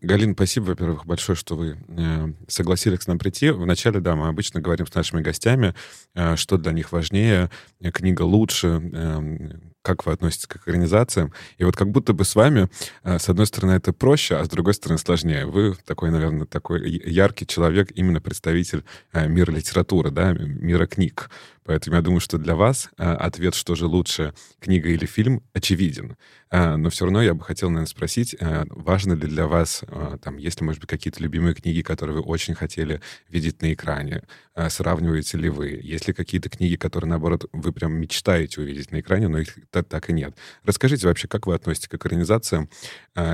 [0.00, 3.50] Галина, спасибо, во-первых, большое, что вы э, согласились к нам прийти.
[3.50, 5.74] Вначале, да, мы обычно говорим с нашими гостями,
[6.14, 11.32] э, что для них важнее, э, книга лучше, как вы относитесь к экранизациям.
[11.58, 12.70] И вот как будто бы с вами,
[13.02, 15.44] с одной стороны, это проще, а с другой стороны, сложнее.
[15.44, 18.82] Вы такой, наверное, такой яркий человек, именно представитель
[19.12, 21.28] мира литературы, да, мира книг.
[21.64, 26.16] Поэтому я думаю, что для вас э, ответ, что же лучше, книга или фильм, очевиден.
[26.50, 29.82] Э, но все равно я бы хотел, наверное, спросить, э, важно ли для вас,
[30.22, 34.22] там, есть ли, может быть, какие-то любимые книги, которые вы очень хотели видеть на экране?
[34.68, 35.80] Сравниваете ли вы?
[35.82, 40.10] Есть ли какие-то книги, которые, наоборот, вы прям мечтаете увидеть на экране, но их так
[40.10, 40.36] и нет?
[40.64, 42.68] Расскажите вообще, как вы относитесь к экранизациям,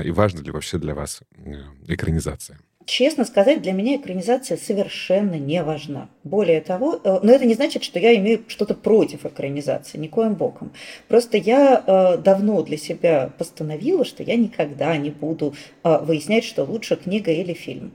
[0.03, 1.21] и важно ли вообще для вас
[1.87, 2.59] экранизация?
[2.85, 6.09] Честно сказать, для меня экранизация совершенно не важна.
[6.23, 10.71] Более того, э, но это не значит, что я имею что-то против экранизации, никоим боком.
[11.07, 16.63] Просто я э, давно для себя постановила, что я никогда не буду э, выяснять, что
[16.63, 17.93] лучше книга или фильм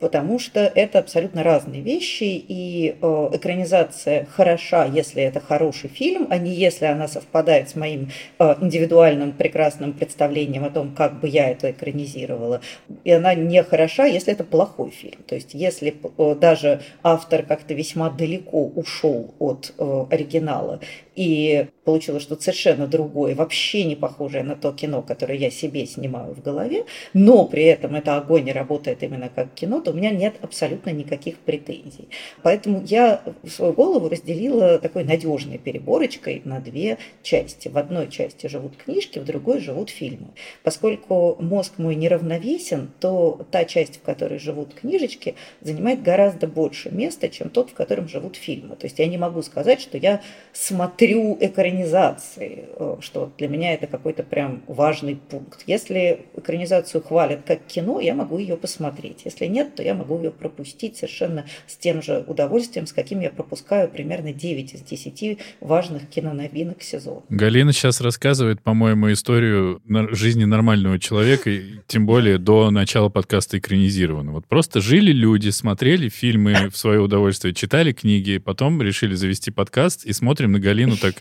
[0.00, 6.52] потому что это абсолютно разные вещи, и экранизация хороша, если это хороший фильм, а не
[6.52, 12.60] если она совпадает с моим индивидуальным прекрасным представлением о том, как бы я это экранизировала.
[13.04, 15.22] И она не хороша, если это плохой фильм.
[15.26, 15.94] То есть если
[16.40, 20.78] даже автор как-то весьма далеко ушел от э, оригинала
[21.16, 26.34] и получилось что совершенно другое, вообще не похожее на то кино, которое я себе снимаю
[26.34, 30.10] в голове, но при этом это огонь и работает именно как кино, то у меня
[30.10, 32.08] нет абсолютно никаких претензий.
[32.42, 37.68] Поэтому я свою голову разделила такой надежной переборочкой на две части.
[37.68, 40.28] В одной части живут книжки, в другой живут фильмы.
[40.62, 47.28] Поскольку мозг мой неравновесен, то та часть, в которой живут книжечки, занимает гораздо больше места,
[47.28, 48.76] чем тот, в котором живут фильмы.
[48.76, 50.20] То есть я не могу сказать, что я
[50.52, 55.62] смотрю экранизации, э, что для меня это какой-то прям важный пункт.
[55.66, 59.22] Если экранизацию хвалят как кино, я могу ее посмотреть.
[59.24, 63.30] Если нет, то я могу ее пропустить совершенно с тем же удовольствием, с каким я
[63.30, 67.22] пропускаю примерно 9 из 10 важных киноновинок сезона.
[67.30, 69.80] Галина сейчас рассказывает, по-моему, историю
[70.10, 71.50] жизни нормального человека,
[71.86, 74.32] тем более до начала подкаста экранизировано.
[74.32, 80.04] Вот просто жили люди, смотрели фильмы в свое удовольствие, читали книги, потом решили завести подкаст
[80.04, 81.14] и смотрим на Галину так,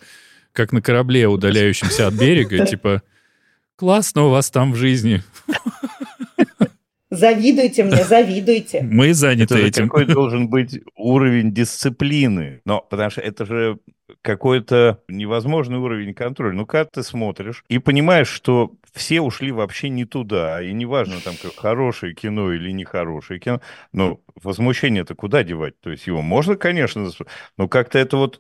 [0.52, 3.02] как на корабле, удаляющемся от берега, типа,
[3.76, 5.24] классно у вас там в жизни.
[7.12, 8.82] Завидуйте мне, завидуйте.
[8.82, 9.90] Мы заняты это этим.
[9.90, 12.62] Какой должен быть уровень дисциплины?
[12.66, 13.78] Но потому что это же
[14.22, 16.54] какой-то невозможный уровень контроля.
[16.54, 21.36] Ну, как ты смотришь и понимаешь, что все ушли вообще не туда, и неважно, там,
[21.42, 23.62] как хорошее кино или нехорошее кино,
[23.92, 25.80] но возмущение-то куда девать?
[25.82, 27.10] То есть его можно, конечно,
[27.58, 28.40] но как-то это вот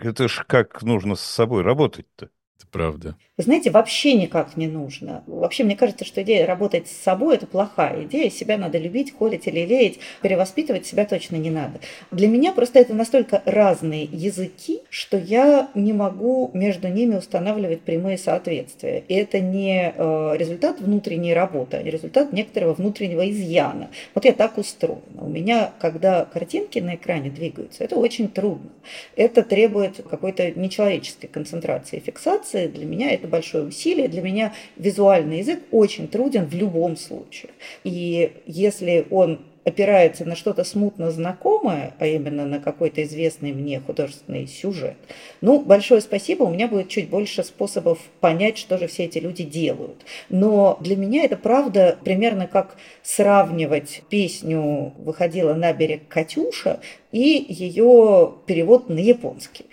[0.00, 2.30] это ж как нужно с собой работать-то?
[2.58, 3.16] Это правда.
[3.36, 5.22] Вы знаете, вообще никак не нужно.
[5.26, 8.30] Вообще, мне кажется, что идея работать с собой– это плохая идея.
[8.30, 9.98] Себя надо любить, холить или леять.
[10.22, 11.80] Перевоспитывать себя точно не надо.
[12.10, 18.16] Для меня просто это настолько разные языки, что я не могу между ними устанавливать прямые
[18.16, 19.04] соответствия.
[19.06, 23.90] И это не э, результат внутренней работы, а результат некоторого внутреннего изъяна.
[24.14, 25.02] Вот я так устроена.
[25.20, 28.70] У меня, когда картинки на экране двигаются, это очень трудно.
[29.14, 32.45] Это требует какой-то нечеловеческой концентрации и фиксации.
[32.52, 34.08] Для меня это большое усилие.
[34.08, 37.50] Для меня визуальный язык очень труден в любом случае.
[37.84, 44.46] И если он опирается на что-то смутно знакомое, а именно на какой-то известный мне художественный
[44.46, 44.94] сюжет,
[45.40, 49.42] ну, большое спасибо, у меня будет чуть больше способов понять, что же все эти люди
[49.42, 50.06] делают.
[50.28, 56.78] Но для меня это правда примерно как сравнивать песню «Выходила на берег Катюша»
[57.12, 59.66] и ее перевод на японский.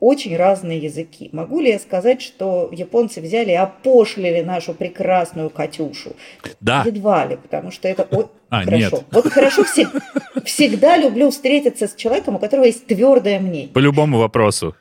[0.00, 1.28] Очень разные языки.
[1.32, 6.12] Могу ли я сказать, что японцы взяли и опошлили нашу прекрасную Катюшу?
[6.60, 6.82] Да.
[6.86, 8.08] Едва ли, потому что это
[8.50, 8.96] а, хорошо.
[8.96, 9.04] Нет.
[9.10, 10.00] Вот хорошо всегда,
[10.44, 13.68] всегда люблю встретиться с человеком, у которого есть твердое мнение.
[13.68, 14.74] По любому вопросу.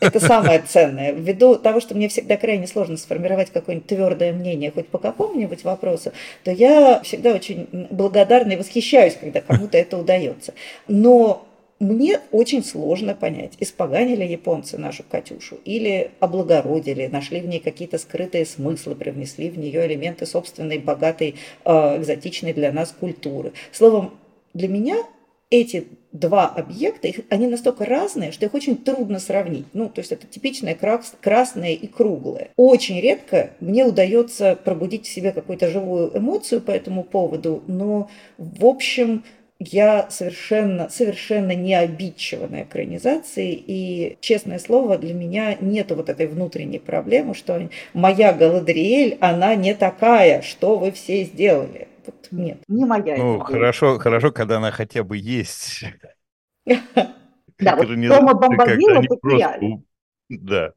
[0.00, 1.12] Это самое ценное.
[1.12, 6.12] Ввиду того, что мне всегда крайне сложно сформировать какое-нибудь твердое мнение хоть по какому-нибудь вопросу,
[6.42, 10.54] то я всегда очень благодарна и восхищаюсь, когда кому-то это удается.
[10.88, 11.46] Но
[11.80, 18.46] мне очень сложно понять, испоганили японцы нашу Катюшу или облагородили, нашли в ней какие-то скрытые
[18.46, 21.34] смыслы, привнесли в нее элементы собственной, богатой,
[21.64, 23.52] э, экзотичной для нас культуры.
[23.72, 24.12] Словом,
[24.54, 25.04] для меня
[25.60, 29.66] эти два объекта, их, они настолько разные, что их очень трудно сравнить.
[29.72, 32.50] Ну, то есть это типичное крас, красное и круглое.
[32.56, 38.08] Очень редко мне удается пробудить в себе какую-то живую эмоцию по этому поводу, но,
[38.38, 39.24] в общем,
[39.60, 46.26] я совершенно, совершенно не обидчива на экранизации, и, честное слово, для меня нет вот этой
[46.26, 51.88] внутренней проблемы, что моя Галадриэль, она не такая, что вы все сделали.
[52.06, 53.16] Вот нет, не моя.
[53.16, 55.84] Ну, хорошо, хорошо, когда она хотя бы есть.
[57.56, 59.80] Да, вот Тома Бомбадила потеряли.
[60.28, 60.72] Да.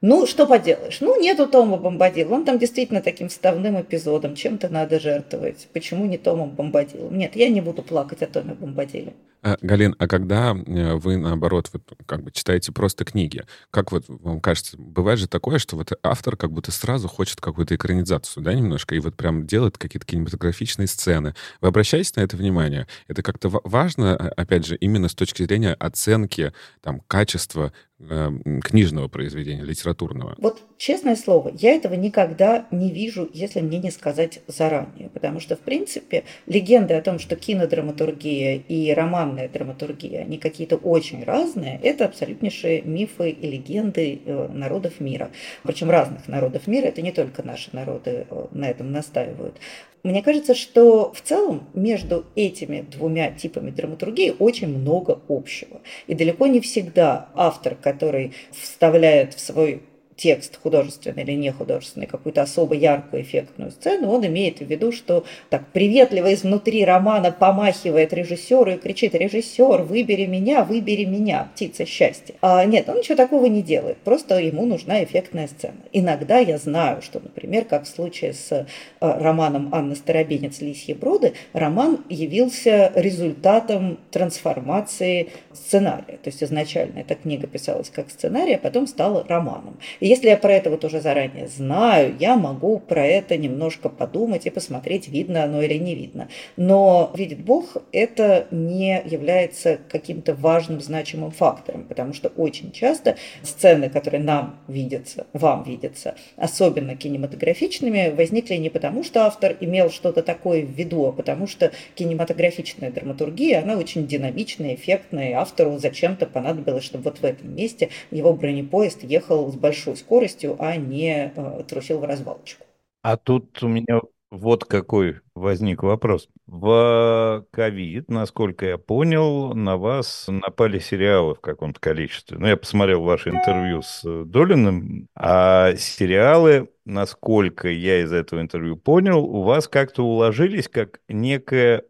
[0.00, 1.00] Ну, что поделаешь?
[1.00, 2.34] Ну, нету Тома Бомбадила.
[2.34, 4.34] Он там действительно таким вставным эпизодом.
[4.34, 5.68] Чем-то надо жертвовать.
[5.74, 7.16] Почему не Томом Бомбадилом?
[7.18, 9.12] Нет, я не буду плакать о Томе Бомбадиле.
[9.42, 14.04] А, Галин, а когда э, вы, наоборот, вот, как бы читаете просто книги, как вот
[14.08, 18.52] вам кажется, бывает же такое, что вот автор как будто сразу хочет какую-то экранизацию, да,
[18.52, 21.34] немножко, и вот прям делает какие-то кинематографичные сцены.
[21.60, 22.86] Вы обращаете на это внимание?
[23.08, 26.52] Это как-то важно, а, опять же, именно с точки зрения оценки,
[26.82, 28.30] там, качества э,
[28.62, 30.34] книжного произведения, литературного?
[30.38, 35.54] Вот, честное слово, я этого никогда не вижу, если мне не сказать заранее, потому что,
[35.54, 41.78] в принципе, легенды о том, что кинодраматургия и роман романная драматургия, они какие-то очень разные,
[41.82, 45.30] это абсолютнейшие мифы и легенды э, народов мира.
[45.62, 49.56] Причем разных народов мира, это не только наши народы э, на этом настаивают.
[50.02, 55.80] Мне кажется, что в целом между этими двумя типами драматургии очень много общего.
[56.06, 59.82] И далеко не всегда автор, который вставляет в свой
[60.20, 65.24] текст художественный или не художественный, какую-то особо яркую эффектную сцену, он имеет в виду, что
[65.48, 72.34] так приветливо изнутри романа помахивает режиссеру и кричит «Режиссер, выбери меня, выбери меня, птица счастья».
[72.42, 75.78] А нет, он ничего такого не делает, просто ему нужна эффектная сцена.
[75.92, 78.66] Иногда я знаю, что, например, как в случае с э,
[79.00, 86.18] романом Анны Старобинец «Лисьи броды», роман явился результатом трансформации сценария.
[86.22, 89.78] То есть изначально эта книга писалась как сценарий, а потом стала романом.
[90.00, 94.44] И если я про это вот уже заранее знаю, я могу про это немножко подумать
[94.44, 96.28] и посмотреть, видно оно или не видно.
[96.56, 103.88] Но, видит Бог, это не является каким-то важным, значимым фактором, потому что очень часто сцены,
[103.88, 110.62] которые нам видятся, вам видятся, особенно кинематографичными, возникли не потому, что автор имел что-то такое
[110.62, 116.82] в виду, а потому что кинематографичная драматургия, она очень динамичная, эффектная, и автору зачем-то понадобилось,
[116.82, 122.00] чтобы вот в этом месте его бронепоезд ехал с большой скоростью, а не э, трусил
[122.00, 122.66] в развалочку.
[123.02, 124.00] А тут у меня
[124.30, 126.28] вот какой возник вопрос.
[126.46, 132.38] В ковид, насколько я понял, на вас напали сериалы в каком-то количестве.
[132.38, 139.24] Ну, я посмотрел ваше интервью с Долиным, а сериалы, насколько я из этого интервью понял,
[139.24, 141.84] у вас как-то уложились как некая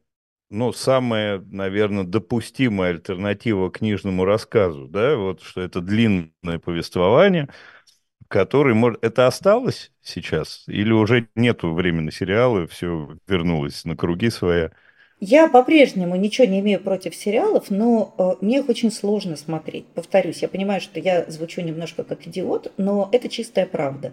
[0.51, 7.49] ну, самая, наверное, допустимая альтернатива книжному рассказу, да, вот что это длинное повествование,
[8.31, 9.05] который может...
[9.05, 10.63] Это осталось сейчас?
[10.69, 14.71] Или уже нету времени сериала, все вернулось на круги своя?
[15.19, 19.85] Я по-прежнему ничего не имею против сериалов, но э, мне их очень сложно смотреть.
[19.89, 24.13] Повторюсь, я понимаю, что я звучу немножко как идиот, но это чистая правда.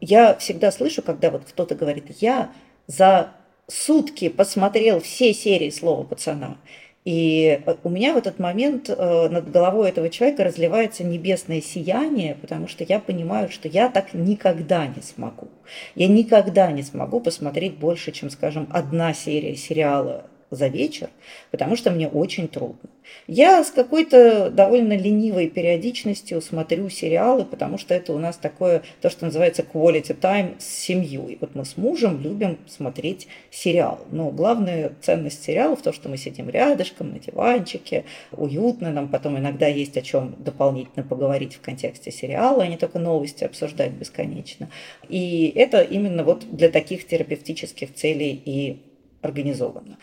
[0.00, 2.50] Я всегда слышу, когда вот кто-то говорит, я
[2.86, 3.30] за
[3.68, 6.56] сутки посмотрел все серии «Слова пацана»,
[7.04, 12.34] и э, у меня в этот момент э, над головой этого человека разливается небесное сияние,
[12.34, 15.48] потому что я понимаю, что я так никогда не смогу.
[15.94, 20.24] Я никогда не смогу посмотреть больше, чем, скажем, одна серия сериала
[20.54, 21.10] за вечер,
[21.50, 22.90] потому что мне очень трудно.
[23.26, 29.10] Я с какой-то довольно ленивой периодичностью смотрю сериалы, потому что это у нас такое, то,
[29.10, 31.38] что называется quality time с семьей.
[31.40, 34.00] Вот мы с мужем любим смотреть сериал.
[34.10, 39.38] Но главная ценность сериала в том, что мы сидим рядышком на диванчике, уютно, нам потом
[39.38, 44.70] иногда есть о чем дополнительно поговорить в контексте сериала, а не только новости обсуждать бесконечно.
[45.08, 48.82] И это именно вот для таких терапевтических целей и
[49.24, 49.98] организовано.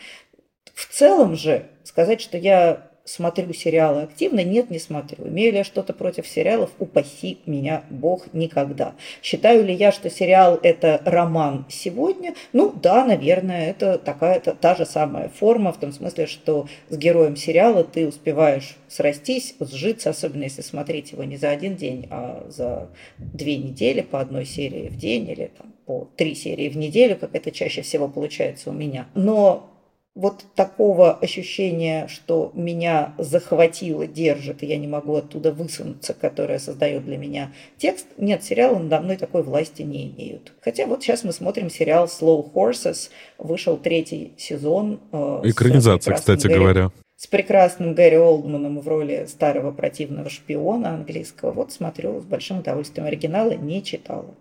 [0.74, 5.26] В целом же сказать, что я смотрю сериалы активно, нет, не смотрю.
[5.28, 6.70] Имею ли я что-то против сериалов?
[6.78, 8.94] Упаси меня Бог никогда.
[9.22, 12.34] Считаю ли я, что сериал это роман сегодня?
[12.52, 16.96] Ну да, наверное, это такая -то, та же самая форма, в том смысле, что с
[16.96, 22.46] героем сериала ты успеваешь срастись, сжиться, особенно если смотреть его не за один день, а
[22.48, 22.88] за
[23.18, 27.34] две недели по одной серии в день или там, по три серии в неделю, как
[27.34, 29.08] это чаще всего получается у меня.
[29.14, 29.71] Но
[30.14, 37.04] вот такого ощущения, что меня захватило, держит, и я не могу оттуда высунуться, которое создает
[37.04, 40.52] для меня текст, нет, сериалы надо мной такой власти не имеют.
[40.60, 45.00] Хотя вот сейчас мы смотрим сериал Slow Horses, вышел третий сезон.
[45.12, 46.90] Э, Экранизация, кстати Гэри, говоря.
[47.16, 51.52] С прекрасным Гэри Олдманом в роли старого противного шпиона английского.
[51.52, 54.34] Вот смотрю с большим удовольствием оригинала, не читала.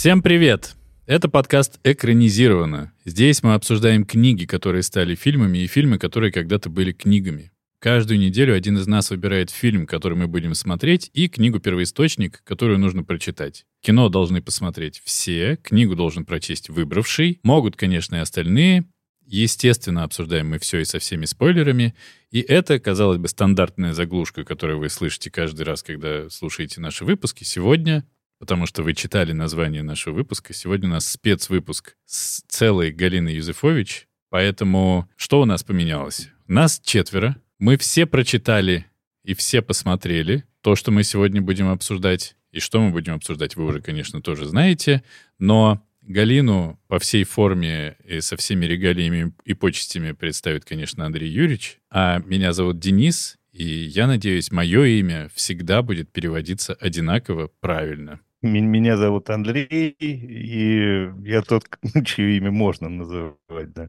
[0.00, 0.76] Всем привет!
[1.04, 2.94] Это подкаст «Экранизировано».
[3.04, 7.52] Здесь мы обсуждаем книги, которые стали фильмами, и фильмы, которые когда-то были книгами.
[7.80, 13.04] Каждую неделю один из нас выбирает фильм, который мы будем смотреть, и книгу-первоисточник, которую нужно
[13.04, 13.66] прочитать.
[13.82, 17.38] Кино должны посмотреть все, книгу должен прочесть выбравший.
[17.42, 18.86] Могут, конечно, и остальные.
[19.26, 21.94] Естественно, обсуждаем мы все и со всеми спойлерами.
[22.30, 27.44] И это, казалось бы, стандартная заглушка, которую вы слышите каждый раз, когда слушаете наши выпуски.
[27.44, 28.06] Сегодня
[28.40, 30.54] потому что вы читали название нашего выпуска.
[30.54, 34.08] Сегодня у нас спецвыпуск с целой Галиной Юзефович.
[34.30, 36.30] Поэтому что у нас поменялось?
[36.48, 37.36] Нас четверо.
[37.58, 38.86] Мы все прочитали
[39.22, 42.34] и все посмотрели то, что мы сегодня будем обсуждать.
[42.50, 45.04] И что мы будем обсуждать, вы уже, конечно, тоже знаете.
[45.38, 51.78] Но Галину по всей форме и со всеми регалиями и почестями представит, конечно, Андрей Юрьевич.
[51.90, 58.20] А меня зовут Денис, и я надеюсь, мое имя всегда будет переводиться одинаково правильно.
[58.42, 61.64] Меня зовут Андрей, и я тот,
[62.04, 63.88] чье имя можно называть, да.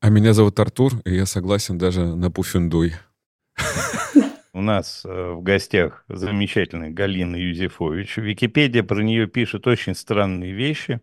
[0.00, 2.92] А меня зовут Артур, и я согласен даже на пуфендуй.
[4.52, 8.18] У нас э, в гостях замечательная Галина Юзефович.
[8.18, 11.00] Википедия про нее пишет очень странные вещи.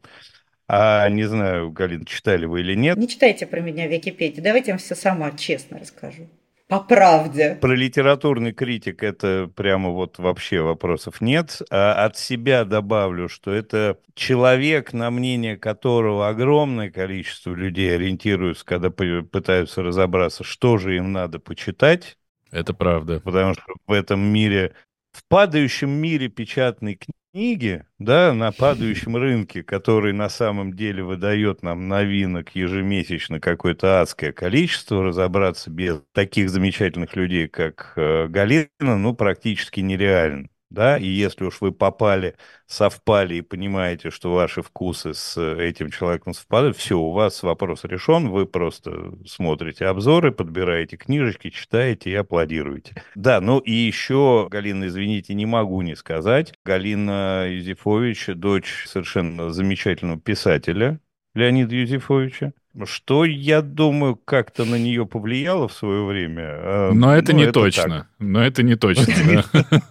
[0.68, 2.98] А не знаю, Галина, читали вы или нет.
[2.98, 4.42] Не читайте про меня Википедию.
[4.42, 6.30] Давайте я вам все сама честно расскажу.
[6.72, 7.58] По правде.
[7.60, 11.62] Про литературный критик это прямо вот вообще вопросов нет.
[11.70, 18.90] А от себя добавлю, что это человек, на мнение которого огромное количество людей ориентируются, когда
[18.90, 22.18] пытаются разобраться, что же им надо почитать.
[22.52, 23.20] Это правда.
[23.20, 24.74] Потому что в этом мире,
[25.12, 31.64] в падающем мире печатной книги, книги, да, на падающем рынке, который на самом деле выдает
[31.64, 39.14] нам новинок ежемесячно какое-то адское количество, разобраться без таких замечательных людей, как э, Галина, ну,
[39.16, 42.36] практически нереально да, и если уж вы попали,
[42.66, 48.30] совпали и понимаете, что ваши вкусы с этим человеком совпадают, все, у вас вопрос решен,
[48.30, 53.04] вы просто смотрите обзоры, подбираете книжечки, читаете и аплодируете.
[53.16, 60.20] Да, ну и еще, Галина, извините, не могу не сказать, Галина Юзефович, дочь совершенно замечательного
[60.20, 61.00] писателя,
[61.34, 62.54] Леонида Юзефовича,
[62.86, 66.44] что, я думаю, как-то на нее повлияло в свое время.
[66.48, 67.90] А, Но это ну, не это точно.
[67.90, 68.08] Так.
[68.20, 69.14] Но это не точно,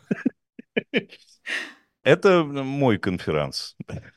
[2.02, 3.74] Это мой конференц.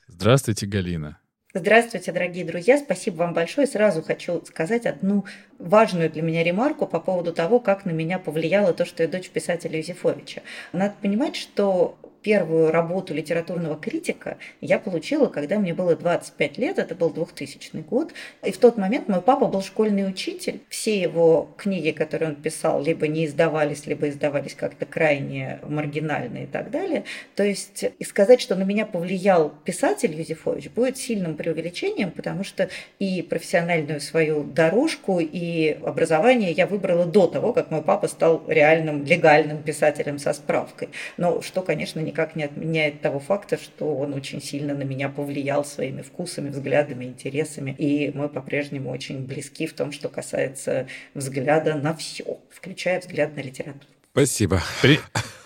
[0.07, 1.19] Здравствуйте, Галина.
[1.55, 2.79] Здравствуйте, дорогие друзья.
[2.79, 3.67] Спасибо вам большое.
[3.67, 5.25] Сразу хочу сказать одну
[5.59, 9.29] важную для меня ремарку по поводу того, как на меня повлияло то, что я дочь
[9.29, 10.41] писателя Юзефовича.
[10.71, 16.95] Надо понимать, что первую работу литературного критика я получила, когда мне было 25 лет, это
[16.95, 18.13] был 2000 год.
[18.43, 20.61] И в тот момент мой папа был школьный учитель.
[20.69, 26.45] Все его книги, которые он писал, либо не издавались, либо издавались как-то крайне маргинально и
[26.45, 27.03] так далее.
[27.35, 32.69] То есть и сказать, что на меня повлиял писатель Юзефович, будет сильным преувеличением, потому что
[32.99, 39.03] и профессиональную свою дорожку, и образование я выбрала до того, как мой папа стал реальным
[39.03, 40.89] легальным писателем со справкой.
[41.17, 45.09] Но что, конечно, не никак не отменяет того факта, что он очень сильно на меня
[45.09, 47.75] повлиял своими вкусами, взглядами, интересами.
[47.79, 53.41] И мы по-прежнему очень близки в том, что касается взгляда на все, включая взгляд на
[53.41, 53.92] литературу.
[54.13, 54.61] Спасибо.
[54.83, 54.99] При...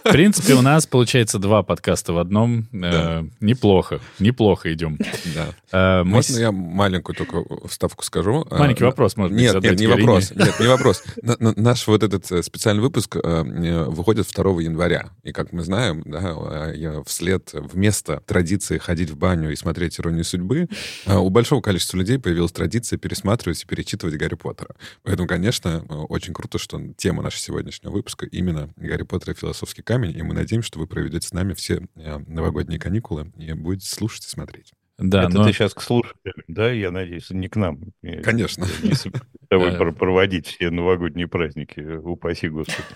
[0.08, 2.68] В принципе, у нас получается два подкаста в одном.
[2.72, 3.22] Э, да.
[3.22, 4.98] Э, неплохо, неплохо идем.
[5.36, 5.54] Да.
[5.72, 6.12] Э, мы...
[6.12, 8.48] Можно я маленькую только вставку скажу?
[8.50, 10.32] Э, Маленький вопрос, может нет, быть, Нет, не вопрос.
[10.32, 11.04] Нет, не вопрос.
[11.22, 15.10] Наш вот этот специальный выпуск выходит 2 января.
[15.24, 20.24] И как мы знаем, да, я вслед, вместо традиции ходить в баню и смотреть «Иронию
[20.24, 20.70] судьбы»,
[21.06, 24.76] у большого количества людей появилась традиция пересматривать и перечитывать Гарри Поттера.
[25.04, 30.18] Поэтому, конечно, очень круто, что тема нашего сегодняшнего выпуска именно Гарри Поттер и философский камень
[30.18, 34.26] и мы надеемся, что вы проведете с нами все э, новогодние каникулы и будете слушать
[34.26, 34.74] и смотреть.
[34.98, 35.46] Да, Это но...
[35.46, 37.80] ты сейчас к слушателям, да, я надеюсь, не к нам.
[38.24, 38.66] Конечно.
[38.82, 42.88] Не собой проводить все новогодние праздники, упаси Господи.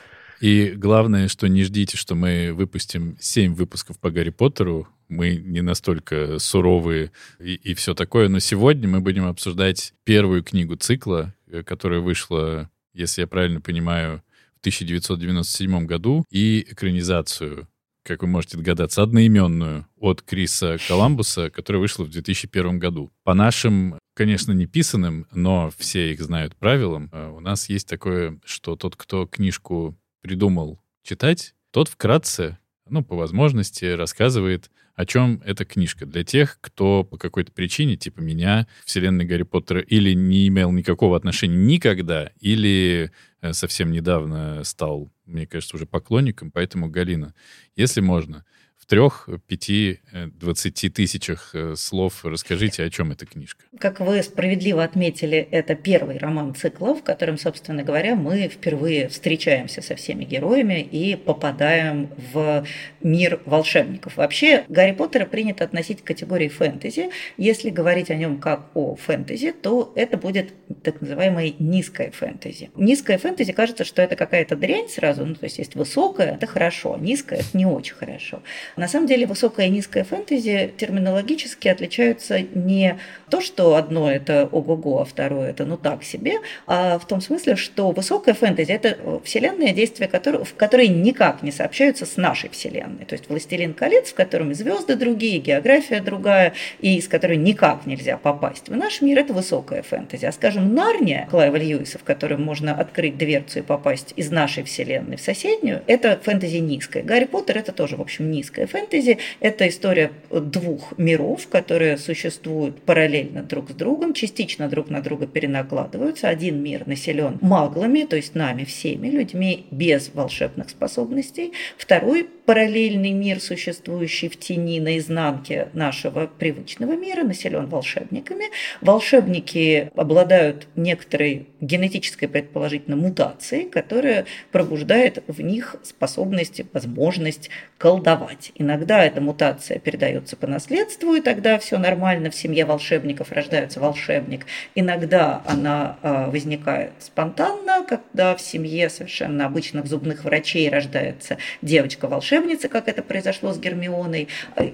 [0.42, 4.88] И главное, что не ждите, что мы выпустим 7 выпусков по Гарри Поттеру.
[5.08, 8.28] Мы не настолько суровые и, и все такое.
[8.28, 14.24] Но сегодня мы будем обсуждать первую книгу цикла, э, которая вышла, если я правильно понимаю,
[14.62, 17.68] 1997 году и экранизацию,
[18.04, 23.12] как вы можете догадаться, одноименную от Криса Коламбуса, которая вышла в 2001 году.
[23.24, 28.40] По нашим, конечно, не писанным, но все их знают правилам, э, у нас есть такое,
[28.46, 32.58] что тот, кто книжку придумал читать, тот вкратце,
[32.90, 36.06] ну, по возможности, рассказывает о чем эта книжка.
[36.06, 41.18] Для тех, кто по какой-то причине, типа меня, вселенной Гарри Поттера или не имел никакого
[41.18, 46.52] отношения никогда, или э, совсем недавно стал, мне кажется, уже поклонником.
[46.52, 47.34] Поэтому, Галина,
[47.76, 48.46] если можно,
[48.92, 53.64] трех, пяти, э, двадцати тысячах э, слов расскажите, о чем эта книжка.
[53.80, 59.82] Как вы справедливо отметили, это первый роман цикла, в котором, собственно говоря, мы впервые встречаемся
[59.82, 62.66] со всеми героями и попадаем в
[63.02, 64.18] мир волшебников.
[64.18, 67.12] Вообще, Гарри Поттера принято относить к категории фэнтези.
[67.38, 72.72] Если говорить о нем как о фэнтези, то это будет так называемое низкое фэнтези.
[72.76, 76.98] Низкое фэнтези кажется, что это какая-то дрянь сразу, ну, то есть есть высокое, это хорошо,
[77.00, 78.44] низкое– это не очень хорошо.
[78.82, 82.98] На самом деле высокое и низкое фэнтези терминологически отличаются не
[83.30, 87.58] то, что одно– это ого-го, а второе– это ну так себе, а в том смысле,
[87.58, 93.06] что высокое фэнтези– это вселенная, действия которой, в которой никак не сообщаются с нашей вселенной.
[93.06, 98.18] То есть «Властелин колец», в котором звезды другие, география другая, и из которой никак нельзя
[98.18, 98.68] попасть.
[98.68, 100.26] В наш мир это высокое фэнтези.
[100.26, 105.18] А, скажем, Нарния Клайва Льюиса, в котором можно открыть дверцу и попасть из нашей вселенной
[105.18, 107.04] в соседнюю, это фэнтези низкое.
[107.04, 109.20] Гарри Поттер это тоже, в общем, низкое фэнтези.
[109.40, 116.30] Это история двух миров, которые существуют параллельно друг с другом, частично друг на друга перенакладываются.
[116.30, 121.54] Один мир населен маглами, то есть нами всеми, людьми без волшебных способностей.
[121.78, 128.46] Второй параллельный мир, существующий в тени на изнанке нашего привычного мира, населен волшебниками.
[128.82, 138.51] Волшебники обладают некоторой генетической, предположительно, мутацией, которая пробуждает в них способность, возможность колдовать.
[138.56, 144.46] Иногда эта мутация передается по наследству, и тогда все нормально, в семье волшебников рождается волшебник.
[144.76, 152.88] Иногда она а, возникает спонтанно, когда в семье совершенно обычных зубных врачей рождается девочка-волшебница, как
[152.88, 154.28] это произошло с Гермионой.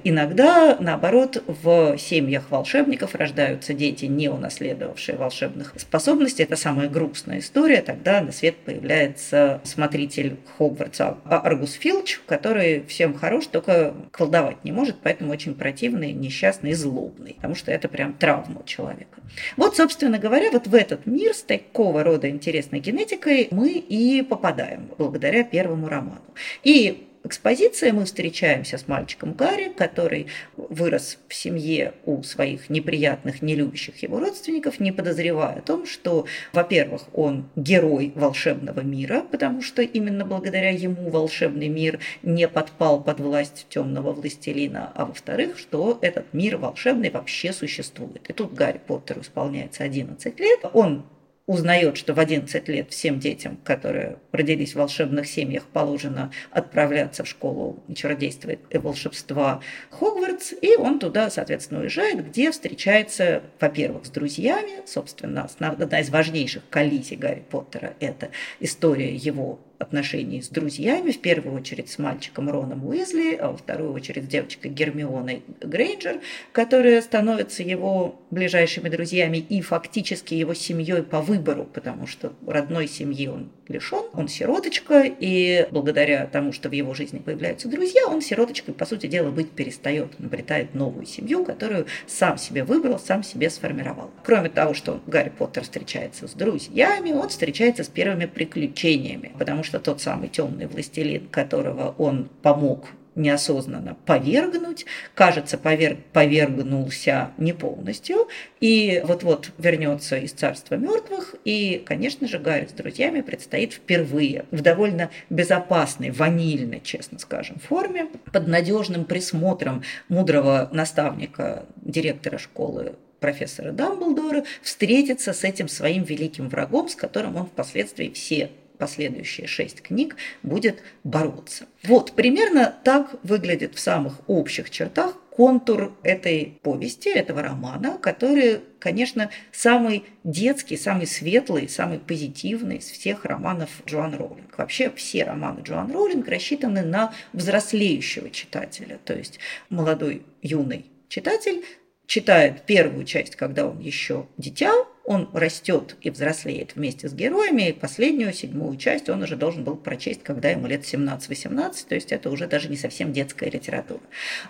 [0.03, 6.43] Иногда, наоборот, в семьях волшебников рождаются дети, не унаследовавшие волшебных способностей.
[6.43, 7.81] Это самая грустная история.
[7.81, 13.66] Тогда на свет появляется смотритель Хогвартса Аргус Филч, который всем хорош, только
[14.11, 18.63] колдовать не может, поэтому очень противный, несчастный и злобный, потому что это прям травма у
[18.63, 19.21] человека.
[19.55, 24.89] Вот, собственно говоря, вот в этот мир с такого рода интересной генетикой мы и попадаем
[24.97, 26.21] благодаря первому роману.
[26.63, 34.01] И экспозиции мы встречаемся с мальчиком Гарри, который вырос в семье у своих неприятных, нелюбящих
[34.01, 40.25] его родственников, не подозревая о том, что, во-первых, он герой волшебного мира, потому что именно
[40.25, 46.57] благодаря ему волшебный мир не подпал под власть темного властелина, а во-вторых, что этот мир
[46.57, 48.29] волшебный вообще существует.
[48.29, 51.05] И тут Гарри Поттеру исполняется 11 лет, он
[51.47, 57.27] узнает, что в 11 лет всем детям, которые родились в волшебных семьях, положено отправляться в
[57.27, 64.85] школу чародейства и волшебства Хогвартс, и он туда, соответственно, уезжает, где встречается, во-первых, с друзьями,
[64.85, 68.29] собственно, одна из важнейших коллизий Гарри Поттера– это
[68.59, 73.93] история его отношений с друзьями, в первую очередь с мальчиком Роном Уизли, а во вторую
[73.93, 81.21] очередь с девочкой Гермионой Грейнджер, которые становятся его ближайшими друзьями и фактически его семьей по
[81.21, 86.93] выбору, потому что родной семьи он лишен, он сироточка, и благодаря тому, что в его
[86.93, 90.11] жизни появляются друзья, он сироточкой, по сути дела, быть перестает.
[90.19, 94.11] Он обретает новую семью, которую сам себе выбрал, сам себе сформировал.
[94.23, 99.79] Кроме того, что Гарри Поттер встречается с друзьями, он встречается с первыми приключениями, потому что
[99.79, 108.27] тот самый темный властелин, которого он помог неосознанно повергнуть, кажется, поверг, повергнулся не полностью,
[108.61, 114.61] и вот-вот вернется из царства мертвых, и, конечно же, Гарри с друзьями предстоит впервые в
[114.61, 124.43] довольно безопасной, ванильной, честно скажем, форме, под надежным присмотром мудрого наставника, директора школы профессора Дамблдора,
[124.61, 130.81] встретиться с этим своим великим врагом, с которым он впоследствии все последующие шесть книг будет
[131.03, 131.65] бороться.
[131.83, 139.29] Вот примерно так выглядит в самых общих чертах контур этой повести, этого романа, который, конечно,
[139.51, 144.57] самый детский, самый светлый, самый позитивный из всех романов Джоан Роулинг.
[144.57, 151.63] Вообще все романы Джоан Роулинг рассчитаны на взрослеющего читателя, то есть молодой, юный читатель
[152.07, 154.73] читает первую часть, когда он еще дитя,
[155.07, 159.77] он растет и взрослеет вместе с героями, и последнюю, седьмую часть он уже должен был
[159.77, 164.01] прочесть, когда ему лет 17-18, то есть это уже даже не совсем детская литература.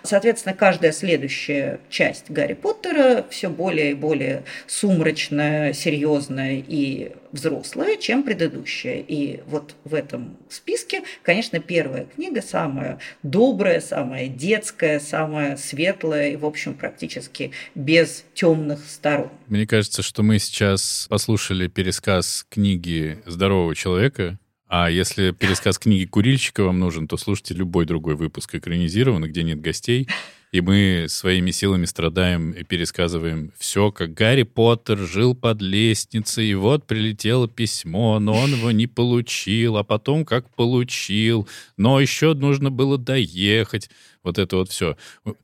[0.02, 8.22] Соответственно, каждая следующая часть Гарри Поттера все более и более сумрачная, серьезная и взрослая, чем
[8.22, 9.04] предыдущая.
[9.06, 16.36] И вот в этом списке, конечно, первая книга самая добрая, самая детская, самая светлая и,
[16.36, 19.30] в общем, практически без темных сторон.
[19.46, 24.38] Мне кажется, что мы сейчас послушали пересказ книги здорового человека,
[24.70, 29.60] А если пересказ книги Курильщика вам нужен, то слушайте любой другой выпуск экранизированный, где нет
[29.62, 30.06] гостей.
[30.50, 36.54] И мы своими силами страдаем и пересказываем все, как Гарри Поттер жил под лестницей, и
[36.54, 42.70] вот прилетело письмо, но он его не получил, а потом как получил, но еще нужно
[42.70, 43.90] было доехать.
[44.24, 44.96] Вот это вот все.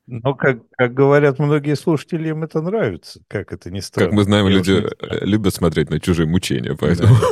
[0.05, 3.21] Но, как, как говорят многие слушатели, им это нравится.
[3.27, 4.09] Как это не странно.
[4.09, 7.15] Как мы знаем, люди э, любят смотреть на чужие мучения, поэтому...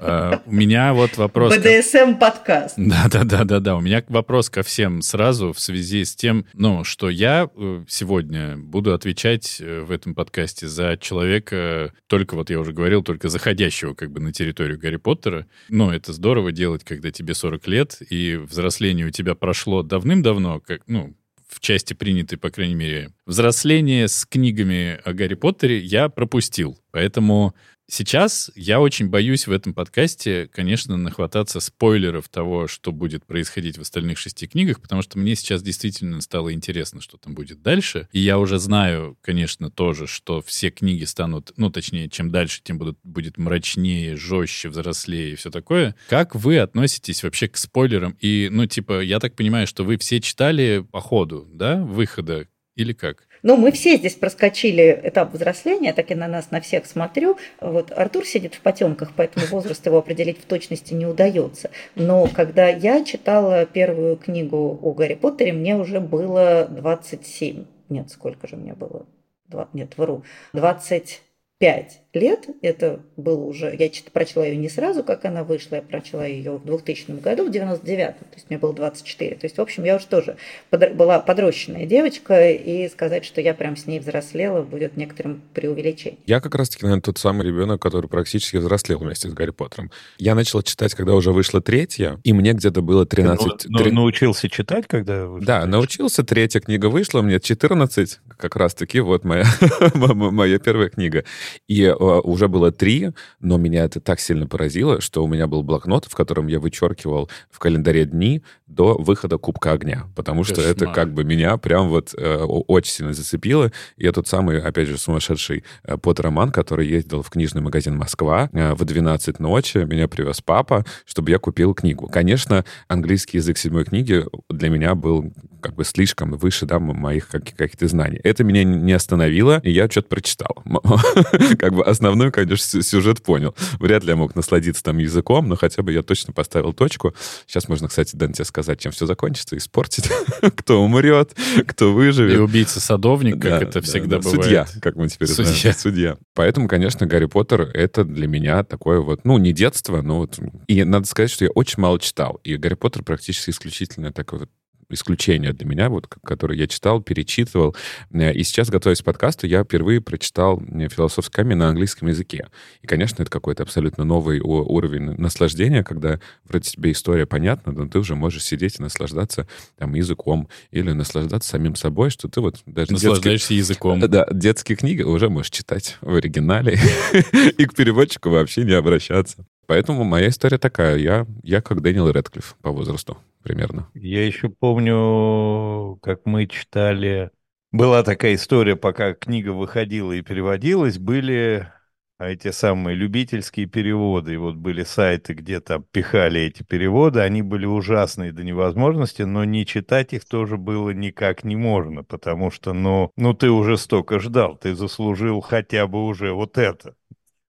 [0.00, 1.56] А, у меня вот вопрос...
[1.56, 2.74] БДСМ подкаст.
[2.76, 3.74] Да-да-да-да-да.
[3.74, 8.56] У меня вопрос ко всем сразу в связи с тем, ну, что я э, сегодня
[8.56, 13.94] буду отвечать э, в этом подкасте за человека, только вот я уже говорил, только заходящего
[13.94, 15.46] как бы на территорию Гарри Поттера.
[15.68, 20.82] Ну, это здорово делать, когда тебе 40 лет, и взросление у тебя прошло давным-давно, как,
[20.86, 21.16] ну,
[21.48, 26.78] в части принятой, по крайней мере, взросление с книгами о Гарри Поттере я пропустил.
[26.90, 27.54] Поэтому
[27.90, 33.80] Сейчас я очень боюсь в этом подкасте, конечно, нахвататься спойлеров того, что будет происходить в
[33.80, 38.06] остальных шести книгах, потому что мне сейчас действительно стало интересно, что там будет дальше.
[38.12, 42.76] И я уже знаю, конечно, тоже, что все книги станут, ну, точнее, чем дальше, тем
[42.76, 45.96] будут, будет мрачнее, жестче, взрослее и все такое.
[46.10, 48.18] Как вы относитесь вообще к спойлерам?
[48.20, 52.92] И, ну, типа, я так понимаю, что вы все читали по ходу, да, выхода или
[52.92, 53.27] как?
[53.42, 57.38] Ну, мы все здесь проскочили этап взросления, так и на нас, на всех смотрю.
[57.60, 61.70] Вот Артур сидит в потемках, поэтому возраст его определить в точности не удается.
[61.94, 67.64] Но когда я читала первую книгу о Гарри Поттере, мне уже было 27.
[67.88, 69.06] Нет, сколько же мне было?
[69.46, 70.24] Два, нет, вру.
[70.52, 71.22] 20
[71.58, 76.26] пять лет, это было уже, я прочла ее не сразу, как она вышла, я прочла
[76.26, 79.36] ее в 2000 году, в 99-м, то есть мне было 24.
[79.36, 80.36] То есть, в общем, я уже тоже
[80.70, 86.18] под, была подрощенная девочка, и сказать, что я прям с ней взрослела, будет некоторым преувеличением.
[86.26, 89.90] Я как раз-таки, наверное, тот самый ребенок, который практически взрослел вместе с Гарри Поттером.
[90.18, 93.58] Я начал читать, когда уже вышла третья, и мне где-то было 13...
[93.58, 93.92] Ты, ну, 3...
[93.92, 95.46] научился читать, когда вышла?
[95.46, 95.70] Да, третья?
[95.70, 99.44] научился, третья книга вышла, мне 14, как раз-таки, вот моя,
[99.94, 101.24] моя первая книга.
[101.66, 105.62] И э, уже было три, но меня это так сильно поразило, что у меня был
[105.62, 110.72] блокнот, в котором я вычеркивал в календаре дни до выхода Кубка Огня, потому что Кошмар.
[110.72, 113.72] это как бы меня прям вот э, очень сильно зацепило.
[113.96, 118.50] И я тот самый, опять же, сумасшедший э, Поттер-роман, который ездил в книжный магазин «Москва»
[118.52, 122.08] э, в 12 ночи, меня привез папа, чтобы я купил книгу.
[122.08, 127.88] Конечно, английский язык седьмой книги для меня был как бы слишком выше да, моих каких-то
[127.88, 128.20] знаний.
[128.24, 130.62] Это меня не остановило, и я что-то прочитал.
[131.58, 133.54] Как бы основной, конечно, сюжет понял.
[133.78, 137.14] Вряд ли я мог насладиться там языком, но хотя бы я точно поставил точку.
[137.46, 140.10] Сейчас можно, кстати, Дэн, тебе сказать, чем все закончится, испортить.
[140.56, 142.36] кто умрет, кто выживет.
[142.36, 144.42] И убийца-садовник, как это всегда бывает.
[144.42, 145.74] Судья, как мы теперь знаем.
[145.76, 146.18] Судья.
[146.34, 150.38] Поэтому, конечно, Гарри Поттер— это для меня такое вот, ну, не детство, но вот...
[150.66, 152.40] И надо сказать, что я очень мало читал.
[152.44, 154.50] И Гарри Поттер практически исключительно такой вот
[154.90, 157.76] исключение для меня, вот, который я читал, перечитывал.
[158.12, 162.48] Э, и сейчас, готовясь к подкасту, я впервые прочитал э, философский камень на английском языке.
[162.82, 167.98] И, конечно, это какой-то абсолютно новый уровень наслаждения, когда вроде тебе история понятна, но ты
[167.98, 169.46] уже можешь сидеть и наслаждаться
[169.76, 172.92] там языком или наслаждаться самим собой, что ты вот даже...
[172.92, 174.00] Наслаждаешься детские, языком.
[174.00, 176.78] Да, детские книги уже можешь читать в оригинале
[177.58, 179.46] и к переводчику вообще не обращаться.
[179.66, 180.96] Поэтому моя история такая.
[180.96, 183.90] Я, я как Дэниел Редклифф по возрасту примерно.
[183.94, 187.30] Я еще помню, как мы читали...
[187.70, 191.70] Была такая история, пока книга выходила и переводилась, были
[192.18, 194.34] эти самые любительские переводы.
[194.34, 197.20] И вот были сайты, где то пихали эти переводы.
[197.20, 202.50] Они были ужасные до невозможности, но не читать их тоже было никак не можно, потому
[202.50, 206.94] что, ну, ну ты уже столько ждал, ты заслужил хотя бы уже вот это.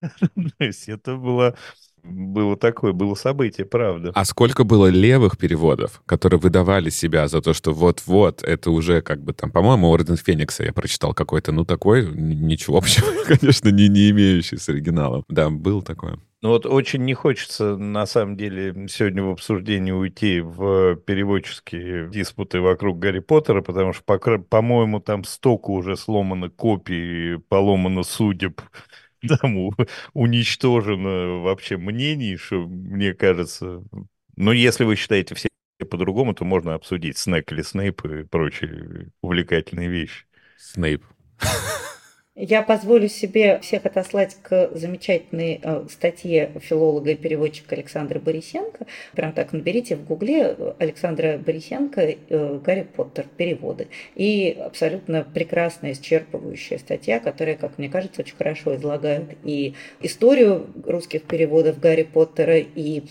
[0.02, 1.56] То есть это было
[2.02, 4.12] было такое, было событие, правда.
[4.14, 9.22] А сколько было левых переводов, которые выдавали себя за то, что вот-вот, это уже как
[9.22, 14.10] бы там, по-моему, Орден Феникса я прочитал какой-то, ну такой, ничего общего, конечно, не, не
[14.10, 15.24] имеющий с оригиналом.
[15.28, 16.18] Да, был такое.
[16.42, 22.62] Ну вот очень не хочется, на самом деле, сегодня в обсуждении уйти в переводческие диспуты
[22.62, 24.02] вокруг Гарри Поттера, потому что,
[24.48, 28.62] по-моему, там столько уже сломано копий, поломано судеб,
[29.40, 29.70] там
[30.12, 33.82] уничтожено вообще мнений, что мне кажется...
[34.36, 35.48] Но если вы считаете все
[35.90, 40.24] по-другому, то можно обсудить Снэк или Снейп и прочие увлекательные вещи.
[40.56, 41.04] Снейп.
[42.42, 48.86] Я позволю себе всех отослать к замечательной э, статье филолога и переводчика Александра Борисенко.
[49.12, 53.26] Прям так наберите в гугле Александра Борисенко э, «Гарри Поттер.
[53.36, 53.88] Переводы».
[54.14, 61.24] И абсолютно прекрасная, исчерпывающая статья, которая, как мне кажется, очень хорошо излагает и историю русских
[61.24, 63.02] переводов Гарри Поттера, и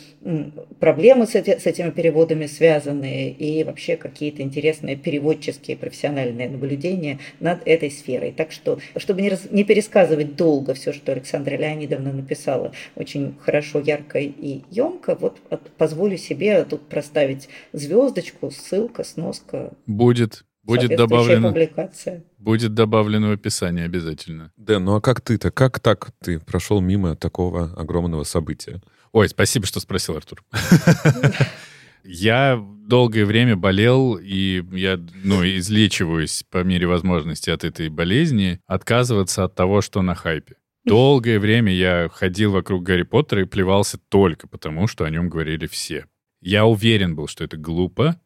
[0.80, 7.62] проблемы с, эти, с этими переводами связанные, и вообще какие-то интересные переводческие профессиональные наблюдения над
[7.68, 8.32] этой сферой.
[8.32, 13.36] Так что, чтобы чтобы не, раз, не пересказывать долго все, что Александра Леонидовна написала очень
[13.40, 15.40] хорошо, ярко и емко, вот
[15.78, 19.72] позволю себе тут проставить звездочку, ссылка, сноска.
[19.86, 20.46] Будет.
[20.64, 22.24] Будет добавлено, публикация.
[22.38, 24.52] Будет добавлено в описании обязательно.
[24.56, 25.52] Да, ну а как ты-то?
[25.52, 28.82] Как так ты прошел мимо такого огромного события?
[29.12, 30.44] Ой, спасибо, что спросил, Артур.
[32.12, 39.44] Я долгое время болел, и я, ну, излечиваюсь по мере возможности от этой болезни, отказываться
[39.44, 40.56] от того, что на хайпе.
[40.86, 45.68] Долгое время я ходил вокруг Гарри Поттера и плевался только потому, что о нем говорили
[45.68, 46.08] все.
[46.42, 48.20] Я уверен был, что это глупо,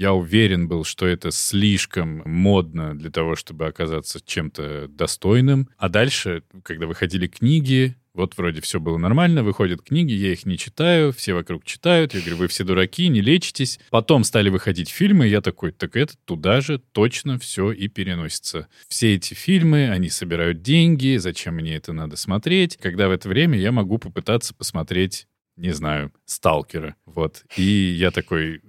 [0.00, 5.68] я уверен был, что это слишком модно для того, чтобы оказаться чем-то достойным.
[5.76, 10.56] А дальше, когда выходили книги, вот вроде все было нормально, выходят книги, я их не
[10.56, 12.14] читаю, все вокруг читают.
[12.14, 13.78] Я говорю, вы все дураки, не лечитесь.
[13.90, 18.68] Потом стали выходить фильмы, я такой, так это туда же точно все и переносится.
[18.88, 22.78] Все эти фильмы, они собирают деньги, зачем мне это надо смотреть?
[22.78, 25.26] Когда в это время я могу попытаться посмотреть
[25.60, 26.96] не знаю, сталкера.
[27.04, 27.44] Вот.
[27.56, 28.62] И я такой,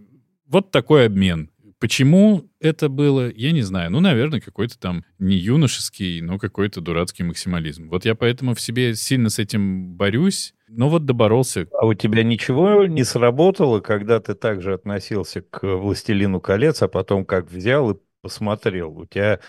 [0.52, 1.50] вот такой обмен.
[1.80, 3.90] Почему это было, я не знаю.
[3.90, 7.90] Ну, наверное, какой-то там не юношеский, но какой-то дурацкий максимализм.
[7.90, 11.68] Вот я поэтому в себе сильно с этим борюсь, но вот доборолся.
[11.74, 17.26] А у тебя ничего не сработало, когда ты также относился к «Властелину колец», а потом
[17.26, 18.96] как взял и посмотрел?
[19.00, 19.40] У тебя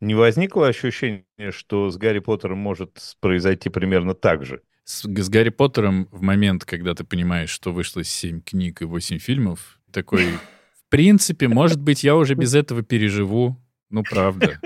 [0.00, 4.60] не возникло ощущение, что с Гарри Поттером может произойти примерно так же?
[4.84, 9.18] С, с Гарри Поттером в момент, когда ты понимаешь, что вышло 7 книг и 8
[9.18, 10.28] фильмов, такой
[10.92, 13.56] принципе, может быть, я уже без этого переживу.
[13.88, 14.60] Ну, правда.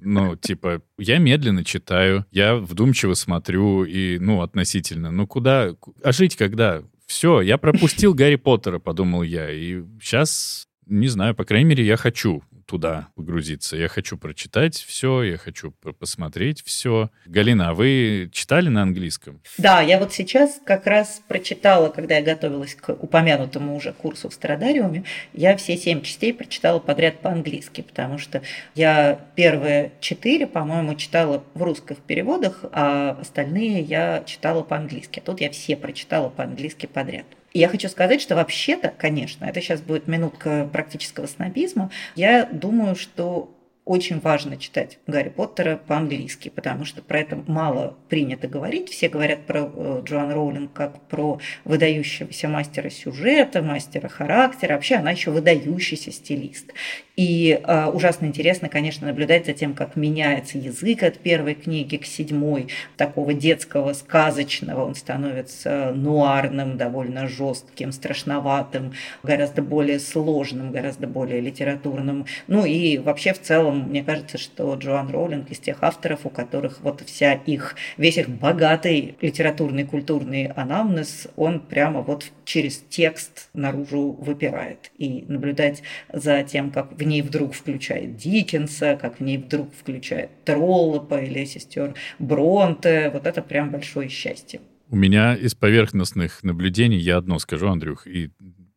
[0.00, 5.10] Ну, типа, я медленно читаю, я вдумчиво смотрю и, ну, относительно.
[5.10, 5.74] Ну, куда?
[6.02, 6.82] А жить когда?
[7.06, 9.50] Все, я пропустил Гарри Поттера, подумал я.
[9.50, 13.76] И сейчас, не знаю, по крайней мере, я хочу туда погрузиться.
[13.76, 17.10] Я хочу прочитать все, я хочу посмотреть все.
[17.26, 19.40] Галина, а вы читали на английском?
[19.58, 24.34] Да, я вот сейчас как раз прочитала, когда я готовилась к упомянутому уже курсу в
[24.34, 28.42] Страдариуме, я все семь частей прочитала подряд по-английски, потому что
[28.74, 35.20] я первые четыре, по-моему, читала в русских переводах, а остальные я читала по-английски.
[35.20, 37.26] А тут я все прочитала по-английски подряд.
[37.56, 42.96] И я хочу сказать, что вообще-то, конечно, это сейчас будет минутка практического снобизма, я думаю,
[42.96, 43.50] что
[43.86, 48.90] очень важно читать Гарри Поттера по-английски, потому что про это мало принято говорить.
[48.90, 54.74] Все говорят про э, Джоан Роулинг как про выдающегося мастера сюжета, мастера характера.
[54.74, 56.74] Вообще она еще выдающийся стилист.
[57.16, 62.04] И э, ужасно интересно, конечно, наблюдать за тем, как меняется язык от первой книги к
[62.04, 64.84] седьмой, такого детского, сказочного.
[64.84, 72.26] Он становится нуарным, довольно жестким, страшноватым, гораздо более сложным, гораздо более литературным.
[72.48, 76.82] Ну и вообще в целом, мне кажется, что Джоан Роулинг из тех авторов, у которых
[76.82, 84.12] вот вся их, весь их богатый литературный, культурный анамнез, он прямо вот через текст наружу
[84.12, 84.90] выпирает.
[84.98, 90.30] И наблюдать за тем, как в ней вдруг включает Диккенса, как в ней вдруг включает
[90.44, 93.10] Троллопа или сестер Бронте.
[93.12, 94.60] Вот это прям большое счастье.
[94.88, 98.30] У меня из поверхностных наблюдений я одно скажу, Андрюх, и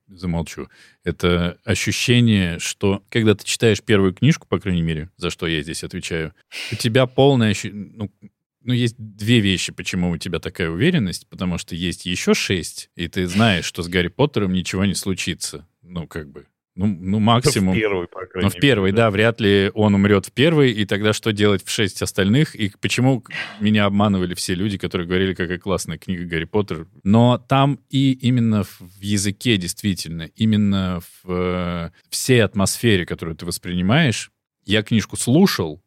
[0.07, 0.69] замолчу.
[1.03, 5.83] Это ощущение, что когда ты читаешь первую книжку, по крайней мере, за что я здесь
[5.83, 6.33] отвечаю,
[6.71, 7.91] у тебя полное ощущение...
[7.93, 8.11] Ну,
[8.61, 13.07] ну, есть две вещи, почему у тебя такая уверенность, потому что есть еще шесть, и
[13.07, 15.65] ты знаешь, что с Гарри Поттером ничего не случится.
[15.81, 16.45] Ну, как бы,
[16.79, 17.75] ну, ну максимум.
[17.75, 18.97] В первый, по крайней Ну, в первый, да.
[18.97, 22.55] да, вряд ли он умрет в первый, и тогда что делать в шесть остальных?
[22.55, 23.21] И почему
[23.59, 26.87] меня обманывали все люди, которые говорили, какая классная книга Гарри Поттер.
[27.03, 34.31] Но там и именно в языке, действительно, именно в э, всей атмосфере, которую ты воспринимаешь,
[34.65, 35.83] я книжку слушал,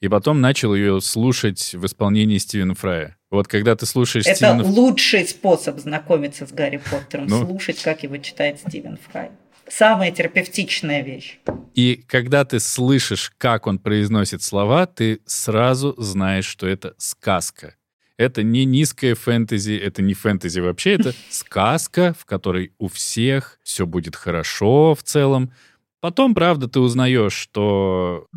[0.00, 3.16] и потом начал ее слушать в исполнении Стивена Фрая.
[3.30, 4.62] Вот когда ты слушаешь Это Стивена...
[4.62, 7.46] лучший способ знакомиться с Гарри Поттером, ну...
[7.46, 9.30] слушать, как его читает Стивен Фрай
[9.68, 11.38] самая терапевтичная вещь.
[11.74, 17.74] И когда ты слышишь, как он произносит слова, ты сразу знаешь, что это сказка.
[18.16, 23.86] Это не низкая фэнтези, это не фэнтези вообще, это сказка, в которой у всех все
[23.86, 25.52] будет хорошо в целом.
[26.00, 28.28] Потом, правда, ты узнаешь, что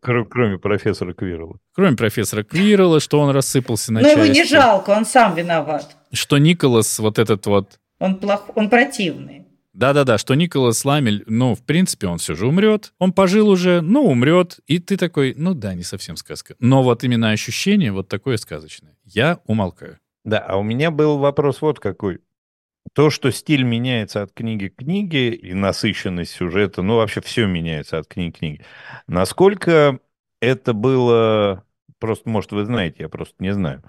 [0.00, 1.58] Кроме профессора Квирла.
[1.72, 4.18] Кроме профессора Квирла, что он рассыпался на Но части.
[4.18, 5.96] его не жалко, он сам виноват.
[6.12, 7.78] Что Николас вот этот вот...
[7.98, 8.50] Он, плох...
[8.54, 9.45] он противный.
[9.76, 12.94] Да-да-да, что Николас Ламель, ну, в принципе, он все же умрет.
[12.98, 14.58] Он пожил уже, ну, умрет.
[14.66, 16.54] И ты такой, ну да, не совсем сказка.
[16.58, 18.96] Но вот именно ощущение вот такое сказочное.
[19.04, 19.98] Я умолкаю.
[20.24, 22.20] Да, а у меня был вопрос вот какой.
[22.94, 27.98] То, что стиль меняется от книги к книге, и насыщенность сюжета, ну, вообще все меняется
[27.98, 28.64] от книги к книге.
[29.06, 30.00] Насколько
[30.40, 31.64] это было,
[31.98, 33.82] просто, может, вы знаете, я просто не знаю,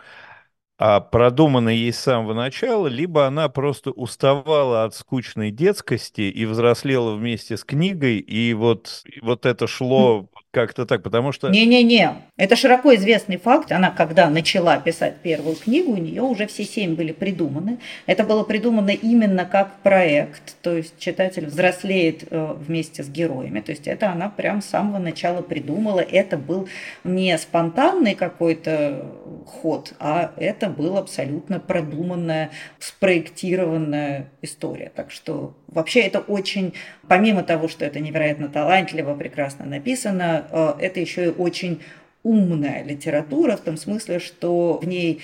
[0.78, 7.16] а продумана ей с самого начала, либо она просто уставала от скучной детскости и взрослела
[7.16, 11.50] вместе с книгой, и вот, и вот это шло как-то так, потому что...
[11.50, 13.72] Не-не-не, это широко известный факт.
[13.72, 17.80] Она, когда начала писать первую книгу, у нее уже все семь были придуманы.
[18.06, 23.60] Это было придумано именно как проект, то есть читатель взрослеет э, вместе с героями.
[23.60, 26.00] То есть это она прям с самого начала придумала.
[26.00, 26.68] Это был
[27.04, 29.06] не спонтанный какой-то
[29.46, 34.92] ход, а это была абсолютно продуманная, спроектированная история.
[34.96, 36.74] Так что вообще это очень,
[37.08, 41.82] помимо того, что это невероятно талантливо, прекрасно написано, э, это еще и очень
[42.24, 45.22] умная литература, в том смысле, что в ней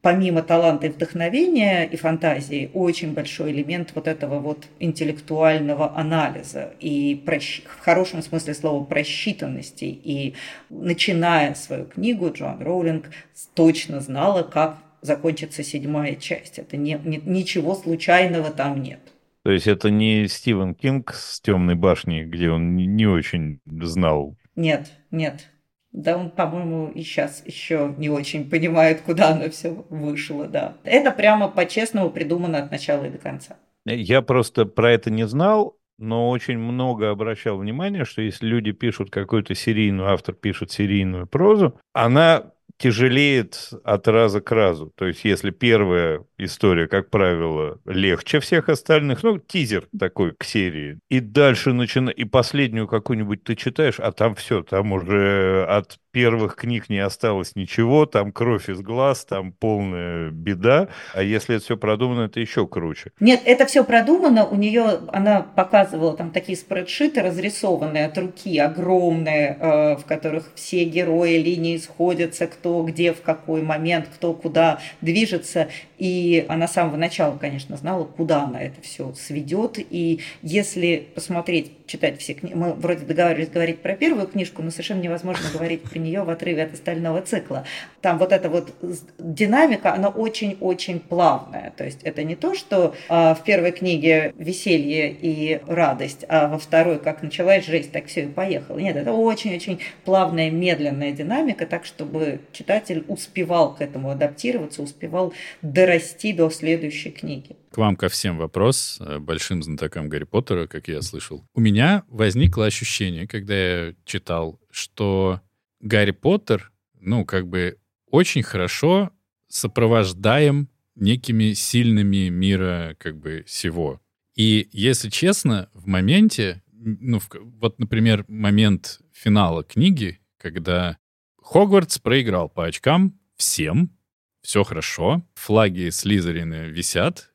[0.00, 7.20] помимо таланта и вдохновения и фантазии, очень большой элемент вот этого вот интеллектуального анализа и
[7.26, 7.62] прощ...
[7.64, 9.84] в хорошем смысле слова просчитанности.
[9.84, 10.34] И
[10.70, 13.10] начиная свою книгу, Джоан Роулинг
[13.54, 16.58] точно знала, как закончится седьмая часть.
[16.58, 19.00] Это не, не, ничего случайного там нет.
[19.48, 24.36] То есть это не Стивен Кинг с «Темной башней», где он не очень знал?
[24.56, 25.48] Нет, нет.
[25.90, 30.76] Да, он, по-моему, и сейчас еще не очень понимает, куда оно все вышло, да.
[30.84, 33.56] Это прямо по-честному придумано от начала и до конца.
[33.86, 39.10] Я просто про это не знал, но очень много обращал внимание, что если люди пишут
[39.10, 44.92] какую-то серийную, автор пишет серийную прозу, она тяжелеет от раза к разу.
[44.94, 50.98] То есть, если первая история, как правило, легче всех остальных, ну, тизер такой к серии,
[51.10, 52.10] и дальше начина...
[52.10, 57.56] и последнюю какую-нибудь ты читаешь, а там все, там уже от первых книг не осталось
[57.56, 62.66] ничего, там кровь из глаз, там полная беда, а если это все продумано, это еще
[62.66, 63.10] круче.
[63.20, 69.56] Нет, это все продумано, у нее, она показывала там такие спредшиты, разрисованные от руки, огромные,
[69.60, 75.68] э, в которых все герои линии сходятся, кто где, в какой момент, кто куда движется,
[75.98, 81.72] и она с самого начала, конечно, знала, куда она это все сведет, и если посмотреть,
[81.88, 85.98] читать все книги, мы вроде договаривались говорить про первую книжку, но совершенно невозможно говорить про
[85.98, 87.64] нее в отрыве от остального цикла.
[88.00, 88.72] Там вот эта вот
[89.18, 91.72] динамика, она очень-очень плавная.
[91.76, 96.58] То есть это не то, что э, в первой книге веселье и радость, а во
[96.58, 98.78] второй, как началась жесть, так все и поехало.
[98.78, 106.32] Нет, это очень-очень плавная, медленная динамика, так чтобы читатель успевал к этому адаптироваться, успевал дорасти
[106.32, 107.56] до следующей книги.
[107.70, 111.44] К вам ко всем вопрос, э, большим знатокам Гарри Поттера, как я слышал.
[111.54, 115.40] У меня возникло ощущение, когда я читал, что
[115.80, 117.78] Гарри Поттер, ну, как бы
[118.10, 119.10] очень хорошо
[119.48, 124.00] сопровождаем некими сильными мира как бы всего.
[124.34, 130.98] И, если честно, в моменте, ну, вот, например, момент финала книги, когда
[131.42, 133.96] Хогвартс проиграл по очкам всем,
[134.42, 137.32] все хорошо, флаги Слизерина висят,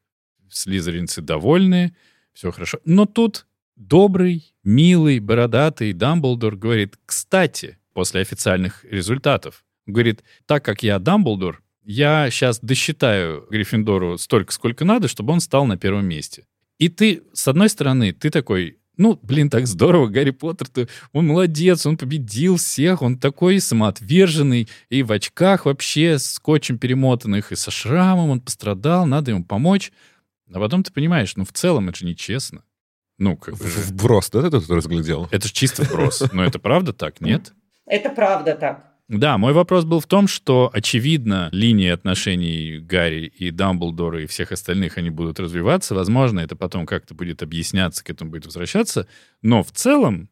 [0.54, 1.96] слизеринцы довольны,
[2.34, 2.80] все хорошо.
[2.86, 9.64] Но тут добрый, милый, бородатый Дамблдор говорит, кстати, после официальных результатов.
[9.86, 15.66] Говорит, так как я Дамблдор, я сейчас досчитаю Гриффиндору столько, сколько надо, чтобы он стал
[15.66, 16.46] на первом месте.
[16.80, 21.86] И ты, с одной стороны, ты такой, ну, блин, так здорово, Гарри Поттер-то, он молодец,
[21.86, 28.30] он победил всех, он такой самоотверженный, и в очках вообще, скотчем перемотанных, и со шрамом
[28.30, 29.92] он пострадал, надо ему помочь.
[30.52, 32.64] А потом ты понимаешь, ну, в целом это же нечестно.
[33.18, 33.66] Ну, как бы...
[33.66, 35.28] Вброс, да, ты тут разглядел?
[35.32, 36.24] Это же чисто вброс.
[36.34, 37.54] Но это правда так, нет?
[37.86, 38.94] Это правда так.
[39.10, 44.52] Да, мой вопрос был в том, что, очевидно, линии отношений Гарри и Дамблдора и всех
[44.52, 45.94] остальных, они будут развиваться.
[45.94, 49.08] Возможно, это потом как-то будет объясняться, к этому будет возвращаться.
[49.42, 50.30] Но в целом,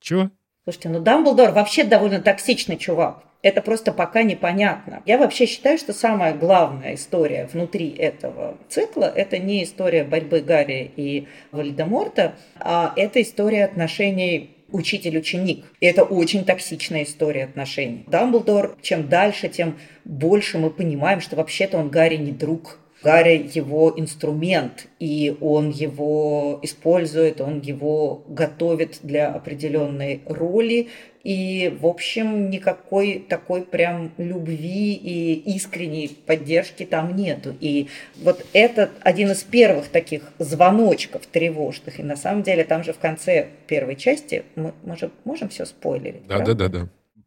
[0.00, 0.30] чего?
[0.64, 3.24] Слушайте, ну Дамблдор вообще довольно токсичный чувак.
[3.42, 5.02] Это просто пока непонятно.
[5.06, 10.90] Я вообще считаю, что самая главная история внутри этого цикла– это не история борьбы Гарри
[10.96, 15.64] и Вальдеморта, а это история отношений учитель-ученик.
[15.80, 18.04] И это очень токсичная история отношений.
[18.06, 22.78] Дамблдор, чем дальше, тем больше мы понимаем, что вообще-то он Гарри не друг.
[23.02, 30.88] Гарри его инструмент, и он его использует, он его готовит для определенной роли,
[31.22, 37.54] и, в общем, никакой такой прям любви и искренней поддержки там нету.
[37.60, 37.88] И
[38.22, 42.00] вот этот один из первых таких звоночков тревожных.
[42.00, 45.66] И на самом деле там же в конце первой части мы, мы же можем все
[45.66, 46.26] спойлерить.
[46.26, 46.68] Да, да, да,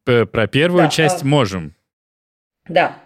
[0.06, 0.26] да.
[0.26, 1.26] Про первую да, часть а...
[1.26, 1.76] можем.
[2.68, 2.98] Да,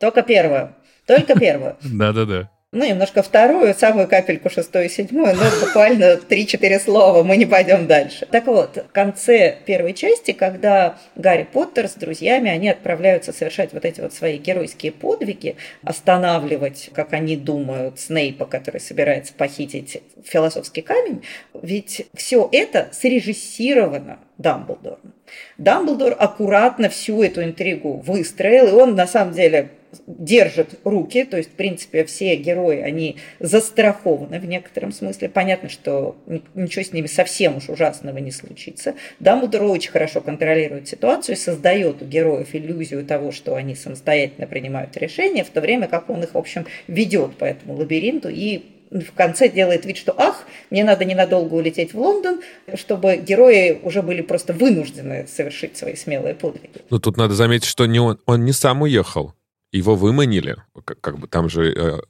[0.00, 0.74] только первую.
[1.08, 1.76] Только первую.
[1.82, 7.46] Да-да-да ну, немножко вторую, самую капельку шестую и седьмую, но буквально три-четыре слова, мы не
[7.46, 8.26] пойдем дальше.
[8.30, 13.86] Так вот, в конце первой части, когда Гарри Поттер с друзьями, они отправляются совершать вот
[13.86, 21.24] эти вот свои геройские подвиги, останавливать, как они думают, Снейпа, который собирается похитить философский камень,
[21.54, 25.14] ведь все это срежиссировано Дамблдором.
[25.58, 29.70] Дамблдор аккуратно всю эту интригу выстроил, и он на самом деле
[30.06, 35.28] держит руки, то есть, в принципе, все герои, они застрахованы в некотором смысле.
[35.28, 36.16] Понятно, что
[36.54, 38.94] ничего с ними совсем уж ужасного не случится.
[39.20, 45.44] Дамблдор очень хорошо контролирует ситуацию создает у героев иллюзию того, что они самостоятельно принимают решения,
[45.44, 49.48] в то время как он их, в общем, ведет по этому лабиринту и в конце
[49.48, 52.40] делает вид, что ах, мне надо ненадолго улететь в Лондон,
[52.74, 56.80] чтобы герои уже были просто вынуждены совершить свои смелые подвиги.
[56.90, 59.34] Ну, тут надо заметить, что не он, он не сам уехал.
[59.72, 61.72] Его выманили, как, как бы там же...
[61.72, 62.00] Э,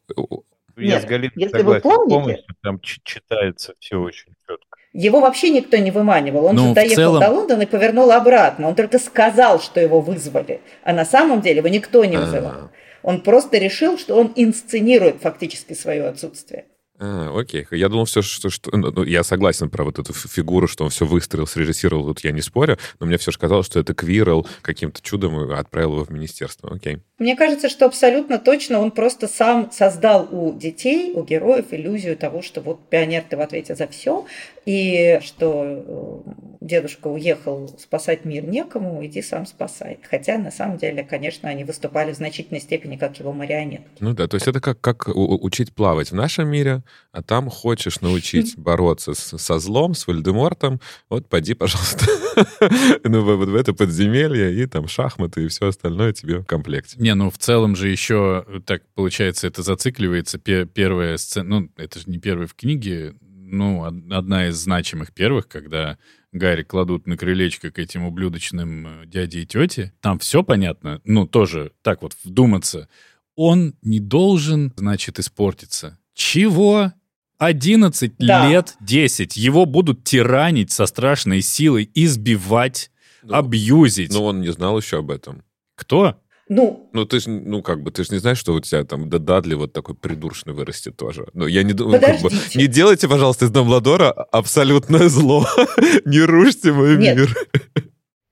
[0.76, 2.44] Я Нет, если вы помните...
[2.62, 4.78] Там читается все очень четко.
[4.92, 6.46] Его вообще никто не выманивал.
[6.46, 7.20] Он ну, же доехал целом...
[7.20, 8.68] до Лондона и повернул обратно.
[8.68, 10.60] Он только сказал, что его вызвали.
[10.82, 12.52] А на самом деле его никто не вызывал.
[12.52, 12.70] А-а-а.
[13.02, 16.66] Он просто решил, что он инсценирует фактически свое отсутствие.
[16.98, 17.66] А, окей.
[17.70, 18.50] Я думал все, что...
[18.50, 22.20] что ну, ну, я согласен про вот эту фигуру, что он все выстроил, срежиссировал, тут
[22.24, 26.04] я не спорю, но мне все же казалось, что это Квирл каким-то чудом отправил его
[26.04, 26.74] в министерство.
[26.74, 26.98] Окей.
[27.18, 32.42] Мне кажется, что абсолютно точно он просто сам создал у детей, у героев иллюзию того,
[32.42, 34.24] что вот пионер ты в ответе за все,
[34.64, 39.98] и что э, дедушка уехал спасать мир некому, иди сам спасай.
[40.08, 43.88] Хотя на самом деле, конечно, они выступали в значительной степени как его марионетки.
[44.00, 48.00] Ну да, то есть это как, как учить плавать в нашем мире, а там хочешь
[48.00, 52.04] научить бороться с, со злом, с Вальдемортом, вот пойди, пожалуйста,
[53.04, 56.96] ну, вот в это подземелье, и там шахматы, и все остальное тебе в комплекте.
[57.08, 60.38] Не, ну в целом же еще, так получается, это зацикливается.
[60.38, 65.96] Первая сцена, ну это же не первая в книге, ну, одна из значимых первых, когда
[66.32, 69.94] Гарри кладут на крылечко к этим ублюдочным э, дяде и тете.
[70.02, 72.90] Там все понятно, ну, тоже так вот вдуматься.
[73.36, 75.98] Он не должен, значит, испортиться.
[76.12, 76.92] Чего?
[77.38, 78.50] 11 да.
[78.50, 79.34] лет, 10.
[79.38, 82.90] Его будут тиранить со страшной силой, избивать,
[83.22, 84.12] ну, абьюзить.
[84.12, 85.42] Но он не знал еще об этом.
[85.74, 86.20] Кто?
[86.48, 89.08] Ну, ну ты ж, ну как бы, ты же не знаешь, что у тебя там
[89.10, 91.28] Дадли вот такой придуршный вырастет тоже.
[91.34, 95.46] Ну я не думаю, как бы, не делайте, пожалуйста, из Дамбладора абсолютное зло.
[96.04, 97.16] не рушьте мой Нет.
[97.16, 97.36] мир.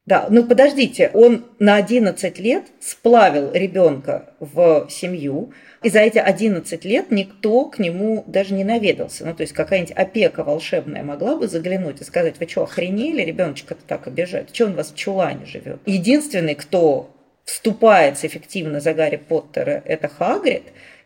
[0.06, 5.52] Да, ну подождите, он на 11 лет сплавил ребенка в семью,
[5.82, 9.26] и за эти 11 лет никто к нему даже не наведался.
[9.26, 13.80] Ну, то есть какая-нибудь опека волшебная могла бы заглянуть и сказать, вы что, охренели, ребеночка-то
[13.84, 14.54] так обижает?
[14.54, 15.80] Что он у вас в чулане живет?
[15.86, 17.15] Единственный, кто
[17.46, 20.64] вступается эффективно за Гарри Поттера, это Хагрид.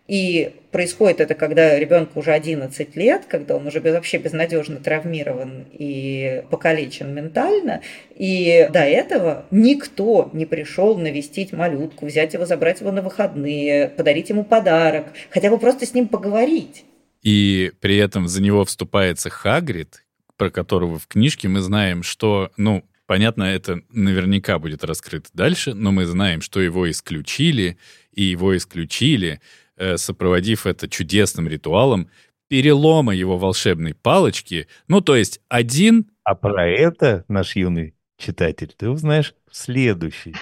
[0.09, 6.43] И происходит это, когда ребенку уже 11 лет, когда он уже вообще безнадежно травмирован и
[6.51, 7.83] покалечен ментально.
[8.17, 14.31] И до этого никто не пришел навестить малютку, взять его, забрать его на выходные, подарить
[14.31, 16.85] ему подарок, хотя бы просто с ним поговорить.
[17.23, 20.05] И при этом за него вступается Хагрид,
[20.37, 25.91] про которого в книжке мы знаем, что, ну, Понятно, это наверняка будет раскрыто дальше, но
[25.91, 27.77] мы знаем, что его исключили,
[28.13, 29.41] и его исключили,
[29.77, 32.09] э, сопроводив это чудесным ритуалом
[32.47, 34.69] перелома его волшебной палочки.
[34.87, 36.09] Ну, то есть один...
[36.23, 40.37] А про это, наш юный читатель, ты узнаешь в следующей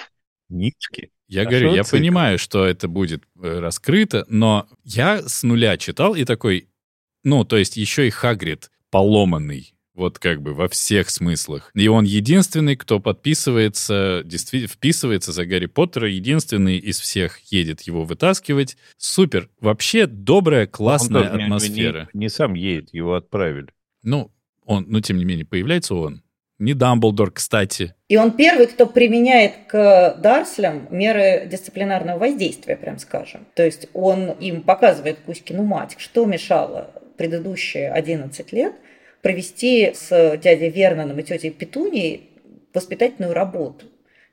[0.47, 1.09] книжке.
[1.27, 1.97] Я а говорю, я цикл?
[1.97, 6.69] понимаю, что это будет э, раскрыто, но я с нуля читал и такой,
[7.23, 11.71] ну, то есть еще и Хагрид поломанный вот как бы во всех смыслах.
[11.75, 18.05] И он единственный, кто подписывается, действительно вписывается за Гарри Поттера, единственный из всех едет его
[18.05, 18.77] вытаскивать.
[18.97, 19.49] Супер.
[19.59, 22.09] Вообще добрая, классная он атмосфера.
[22.13, 23.67] Не, не сам едет, его отправили.
[24.01, 24.31] Ну,
[24.65, 26.23] он, но тем не менее, появляется он.
[26.57, 27.95] Не Дамблдор, кстати.
[28.09, 33.45] И он первый, кто применяет к Дарслям меры дисциплинарного воздействия, прям скажем.
[33.55, 38.73] То есть он им показывает Кузькину мать, что мешало предыдущие 11 лет–
[39.21, 42.29] провести с дядей Верноном и тетей Петунией
[42.73, 43.85] воспитательную работу.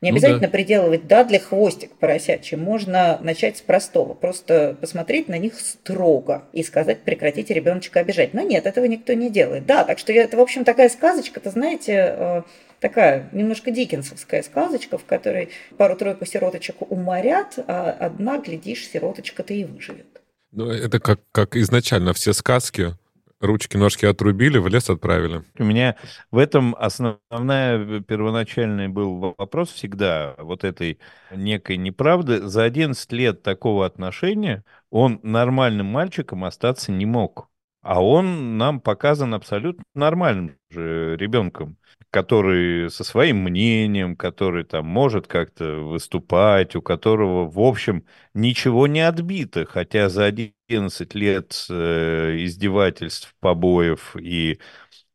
[0.02, 0.48] Не Ну обязательно да.
[0.48, 2.58] приделывать дадли хвостик поросячий.
[2.58, 4.12] Можно начать с простого.
[4.12, 8.34] Просто посмотреть на них строго и сказать, прекратите ребеночка обижать.
[8.34, 9.64] Но нет, этого никто не делает.
[9.64, 12.42] Да, так что это, в общем, такая сказочка, ты знаете, э,
[12.80, 20.20] такая немножко дикенсовская сказочка, в которой пару-тройку сироточек уморят, а одна, глядишь, сироточка-то и выживет.
[20.52, 22.94] Ну, это как, как изначально все сказки.
[23.40, 25.42] Ручки-ножки отрубили, в лес отправили.
[25.58, 25.96] У меня
[26.30, 30.98] в этом основная первоначальный был вопрос всегда вот этой
[31.30, 32.46] некой неправды.
[32.48, 37.50] За 11 лет такого отношения он нормальным мальчиком остаться не мог.
[37.82, 41.76] А он нам показан абсолютно нормальным же ребенком,
[42.10, 49.02] который со своим мнением, который там может как-то выступать, у которого, в общем, ничего не
[49.06, 54.58] отбито, хотя за 11 лет э, издевательств, побоев и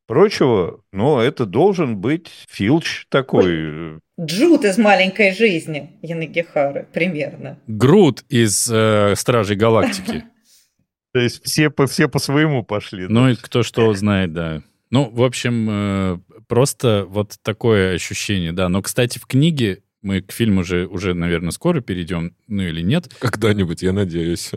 [0.08, 4.00] прочего, но это должен быть Филч такой.
[4.20, 7.58] Джуд из «Маленькой жизни» Янагихары, примерно.
[7.68, 10.26] Грут из э, Стражей Галактики.
[11.14, 13.08] То есть все по, все по своему пошли.
[13.08, 14.64] Ну и кто что знает, да.
[14.90, 18.70] Ну, в общем, э, просто вот такое ощущение, да.
[18.70, 23.08] Но, кстати, в книге мы к фильму уже, уже, наверное, скоро перейдем, ну или нет.
[23.20, 24.52] Когда-нибудь, я надеюсь.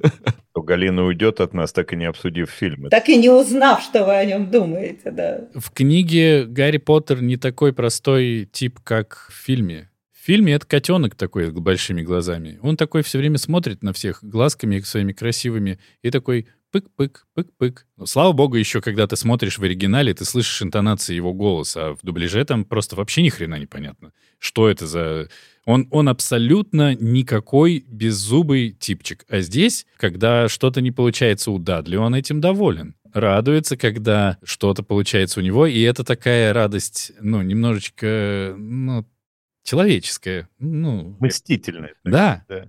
[0.54, 2.88] То Галина уйдет от нас, так и не обсудив фильм.
[2.90, 5.48] Так и не узнав, что вы о нем думаете, да.
[5.54, 9.90] В книге Гарри Поттер не такой простой тип, как в фильме.
[10.12, 12.58] В фильме это котенок такой с большими глазами.
[12.62, 17.86] Он такой все время смотрит на всех глазками своими красивыми и такой пык-пык, пык-пык.
[17.96, 21.94] Но, слава богу, еще когда ты смотришь в оригинале, ты слышишь интонации его голоса, а
[21.94, 24.12] в дубляже там просто вообще ни хрена непонятно.
[24.38, 25.28] Что это за...
[25.70, 29.24] Он, он абсолютно никакой беззубый типчик.
[29.28, 32.96] А здесь, когда что-то не получается у Дадли, он этим доволен.
[33.12, 39.06] Радуется, когда что-то получается у него, и это такая радость, ну, немножечко, ну,
[39.62, 40.48] человеческая.
[40.58, 41.90] Ну, Мстительный.
[42.04, 42.66] да, Да.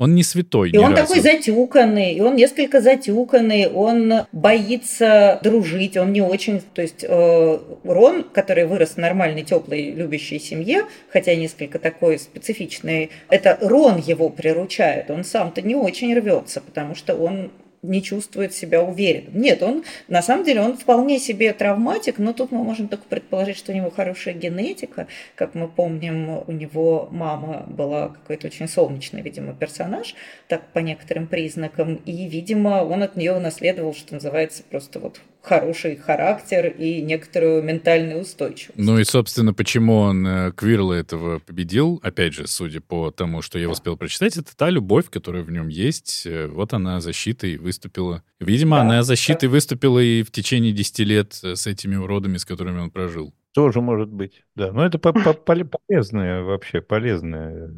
[0.00, 1.02] Он не святой И он разу.
[1.02, 6.62] такой затюканный, и он несколько затюканный, он боится дружить, он не очень...
[6.72, 13.10] То есть э, Рон, который вырос в нормальной, теплой, любящей семье, хотя несколько такой специфичный,
[13.28, 17.50] это Рон его приручает, он сам-то не очень рвется, потому что он
[17.82, 19.40] не чувствует себя уверенным.
[19.40, 23.56] Нет, он, на самом деле, он вполне себе травматик, но тут мы можем только предположить,
[23.56, 25.06] что у него хорошая генетика.
[25.34, 30.14] Как мы помним, у него мама была какой-то очень солнечный, видимо, персонаж,
[30.48, 35.96] так по некоторым признакам, и, видимо, он от нее унаследовал, что называется, просто вот хороший
[35.96, 38.78] характер и некоторую ментальную устойчивость.
[38.78, 43.58] Ну и, собственно, почему он э, Квирла этого победил, опять же, судя по тому, что
[43.58, 46.26] я успел прочитать, это та любовь, которая в нем есть.
[46.26, 48.22] Э, Вот она защитой выступила.
[48.38, 52.44] Видимо, Да, она защитой выступила и в течение 10 лет э, с этими уродами, с
[52.44, 53.32] которыми он прожил.
[53.52, 54.44] Тоже может быть.
[54.54, 57.68] Да, но это по- по- поле- полезная вообще, полезная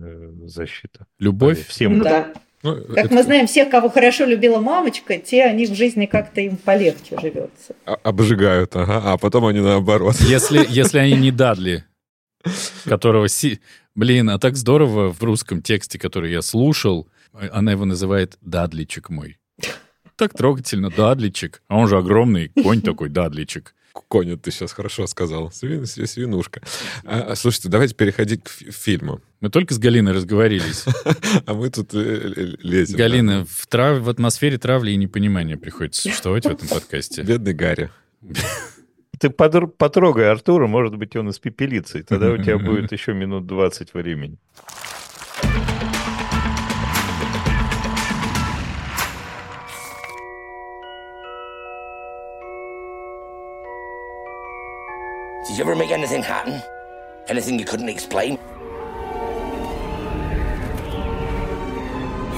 [0.46, 1.06] защита.
[1.18, 1.66] Любовь.
[1.66, 1.98] Всем.
[1.98, 2.32] Ну да.
[2.62, 6.40] Ну, Как это мы знаем, всех, кого хорошо любила мамочка, те они в жизни как-то
[6.40, 7.74] им полегче живется.
[7.86, 10.14] а- обжигают, ага, а потом они наоборот.
[10.20, 11.84] Если, если они не Дадли,
[12.84, 13.28] которого...
[13.28, 13.60] си-
[13.94, 17.08] Блин, а так здорово в русском тексте, который я слушал,
[17.52, 19.38] она его называет «Дадличек мой».
[20.16, 21.62] Так трогательно, Дадличек.
[21.68, 23.74] А он же огромный, конь такой, Дадличек.
[24.08, 25.48] Коня, ты сейчас хорошо сказал.
[25.48, 26.62] Свин- сви- свинушка.
[27.04, 29.20] А, а, слушайте, давайте переходить к фи- фильму.
[29.40, 30.84] Мы только с Галиной разговорились.
[31.46, 32.96] А мы тут э, лезем.
[32.96, 34.00] Галина, в, трав...
[34.00, 37.22] в атмосфере травли и непонимания приходится существовать в этом подкасте.
[37.22, 37.90] Бедный Гарри.
[39.18, 43.46] Ты подр- потрогай Артура, может быть, он испепелится, и тогда у тебя будет еще минут
[43.46, 44.36] 20 времени.
[55.46, 56.62] Did you ever make anything happen?
[57.26, 58.38] Anything you couldn't explain?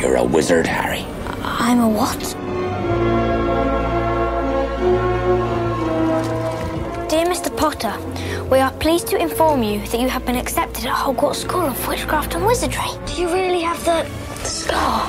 [0.01, 1.05] You're a wizard, Harry.
[1.43, 2.19] I'm a what?
[7.11, 7.55] Dear Mr.
[7.55, 7.95] Potter,
[8.49, 11.87] we are pleased to inform you that you have been accepted at Hogwarts School of
[11.87, 12.89] Witchcraft and Wizardry.
[13.05, 14.05] Do you really have the
[14.45, 15.07] scar?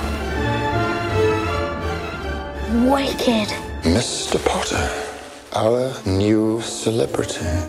[2.91, 3.47] Wicked.
[3.83, 4.43] Mr.
[4.43, 5.04] Potter, our new celebrity.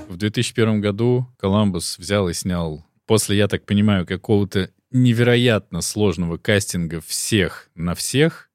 [0.09, 7.01] В 2001 году Коламбус взял и снял, после, я так понимаю, какого-то невероятно сложного кастинга
[7.01, 8.51] всех на всех,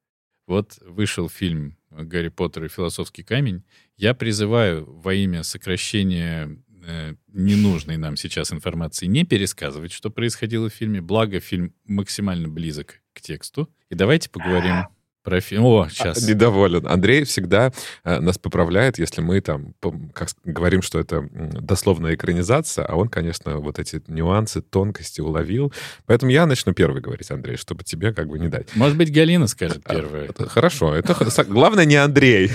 [0.47, 3.63] вот вышел фильм «Гарри Поттер и философский камень».
[3.95, 10.73] Я призываю во имя сокращения э, ненужной нам сейчас информации не пересказывать, что происходило в
[10.73, 13.69] фильме, благо фильм максимально близок к тексту.
[13.89, 14.88] И давайте поговорим
[15.24, 15.65] Про фильм.
[15.65, 16.28] О, сейчас.
[16.28, 16.88] Недоволен.
[16.88, 17.72] Андрей всегда
[18.03, 19.76] э, нас поправляет, если мы там
[20.13, 25.72] как говорим, что это дословная экранизация, а он, конечно, вот эти нюансы, тонкости уловил.
[26.07, 28.76] Поэтому я начну первый говорить, Андрей, чтобы тебе как бы не дать.
[28.76, 30.32] Может быть, Галина скажет первое.
[30.38, 30.95] А, хорошо.
[30.95, 32.51] Это главное не Андрей.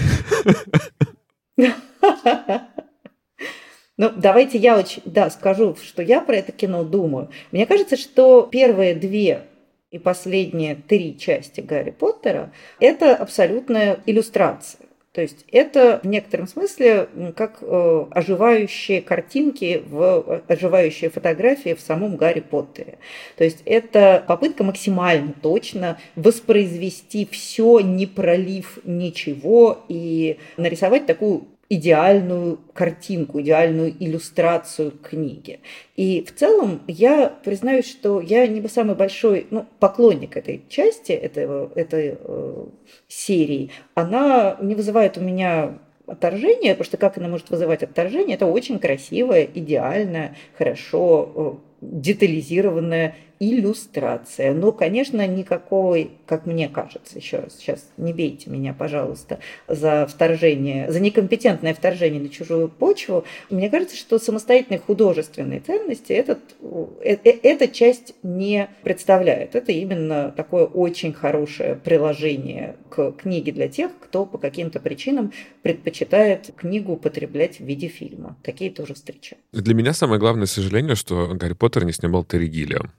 [3.99, 7.31] Ну, давайте я очень, да, скажу, что я про это кино думаю.
[7.51, 9.45] Мне кажется, что первые две
[9.91, 14.87] и последние три части Гарри Поттера– это абсолютная иллюстрация.
[15.13, 22.17] То есть это в некотором смысле как э, оживающие картинки, в, оживающие фотографии в самом
[22.17, 22.99] Гарри Поттере.
[23.39, 32.59] То есть это попытка максимально точно воспроизвести все, не пролив ничего, и нарисовать такую идеальную
[32.73, 35.61] картинку, идеальную иллюстрацию книги.
[35.97, 41.71] И в целом я признаюсь, что я не самый большой ну, поклонник этой части, этого,
[41.75, 42.65] этой э,
[43.09, 43.71] серии.
[43.95, 48.79] Она не вызывает у меня отторжение, потому что как она может вызывать отторжение, это очень
[48.79, 54.55] красивая, идеальная, хорошо э, детализированная иллюстрация.
[54.55, 60.91] Но, конечно, никакой, как мне кажется, еще раз, сейчас не бейте меня, пожалуйста, за вторжение,
[60.91, 63.25] за некомпетентное вторжение на чужую почву.
[63.51, 69.55] Мне кажется, что самостоятельной художественной ценности этот, э, э, эта часть не представляет.
[69.55, 75.33] Это именно такое очень хорошее приложение к книге для тех, кто по каким-то причинам
[75.63, 78.37] предпочитает книгу употреблять в виде фильма.
[78.43, 79.45] Такие тоже встречаются.
[79.53, 82.93] Для меня самое главное сожаление, что Гарри Поттер не снимал Терри Гиллиам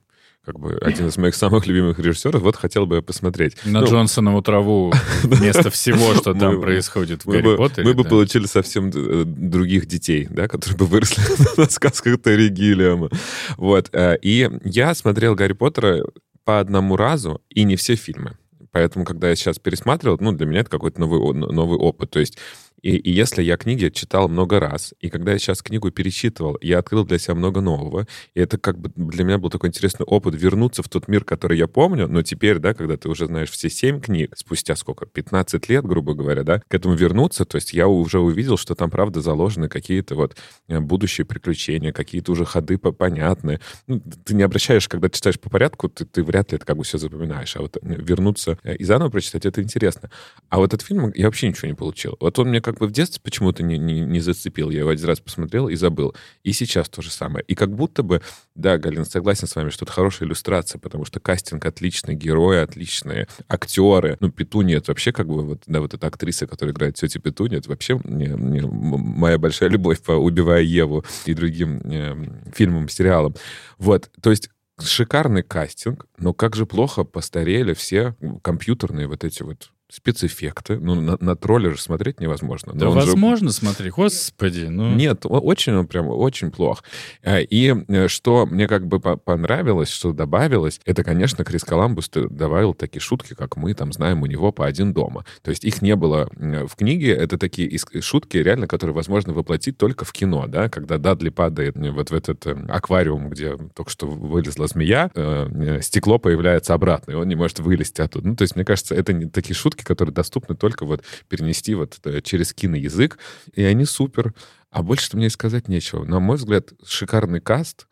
[0.48, 3.54] как бы один из моих самых любимых режиссеров, вот хотел бы я посмотреть.
[3.66, 7.86] На ну, Джонсонову траву вместо всего, что там происходит в Гарри Поттере.
[7.86, 11.22] Мы бы получили совсем э, других детей, да, которые бы выросли
[11.60, 13.10] на сказках Терри Гиллиама.
[13.58, 13.90] Вот.
[13.92, 16.02] Э, и я смотрел Гарри Поттера
[16.44, 18.38] по одному разу, и не все фильмы.
[18.72, 22.10] Поэтому, когда я сейчас пересматривал, ну, для меня это какой-то новый, новый опыт.
[22.10, 22.38] То есть
[22.82, 26.78] и, и если я книги читал много раз, и когда я сейчас книгу перечитывал, я
[26.78, 30.34] открыл для себя много нового, и это как бы для меня был такой интересный опыт
[30.34, 33.68] вернуться в тот мир, который я помню, но теперь, да, когда ты уже знаешь все
[33.68, 37.88] семь книг, спустя сколько, 15 лет, грубо говоря, да, к этому вернуться, то есть я
[37.88, 40.36] уже увидел, что там, правда, заложены какие-то вот
[40.68, 43.60] э, будущие приключения, какие-то уже ходы понятные.
[43.86, 46.84] Ну, ты не обращаешь, когда читаешь по порядку, ты, ты вряд ли это как бы
[46.84, 50.10] все запоминаешь, а вот э, вернуться и заново прочитать, это интересно.
[50.48, 52.16] А вот этот фильм я вообще ничего не получил.
[52.20, 54.68] Вот он мне как бы в детстве почему-то не, не, не зацепил.
[54.68, 56.14] Я его один раз посмотрел и забыл.
[56.42, 57.42] И сейчас то же самое.
[57.48, 58.20] И как будто бы,
[58.54, 63.26] да, Галина, согласен с вами, что это хорошая иллюстрация, потому что кастинг отличный, герои отличные,
[63.48, 64.18] актеры.
[64.20, 67.56] Ну, Петуни, это вообще как бы вот, да, вот эта актриса, которая играет тетю Петуни,
[67.56, 73.34] это вообще мне, мне, моя большая любовь по «Убивая Еву» и другим э, фильмам, сериалам.
[73.78, 79.70] Вот, то есть шикарный кастинг, но как же плохо постарели все компьютерные вот эти вот
[79.90, 80.78] спецэффекты.
[80.78, 82.72] Ну, на, на тролля же смотреть невозможно.
[82.74, 83.54] Да возможно же...
[83.54, 84.66] смотреть, господи.
[84.68, 84.94] Ну...
[84.94, 86.84] Нет, очень он прям очень плох.
[87.22, 92.74] А, и э, что мне как бы понравилось, что добавилось, это, конечно, Крис Коламбус добавил
[92.74, 95.24] такие шутки, как мы там знаем у него по один дома.
[95.42, 97.12] То есть их не было в книге.
[97.12, 102.10] Это такие шутки, реально, которые возможно воплотить только в кино, да, когда Дадли падает вот
[102.10, 107.28] в этот э, аквариум, где только что вылезла змея, э, стекло появляется обратно, и он
[107.28, 108.28] не может вылезти оттуда.
[108.28, 111.74] Ну, то есть, мне кажется, это не такие шутки, шутки, которые доступны только вот перенести
[111.74, 113.18] вот э, через киноязык,
[113.54, 114.34] и они супер.
[114.70, 116.04] А больше мне сказать нечего.
[116.04, 117.86] На мой взгляд, шикарный каст,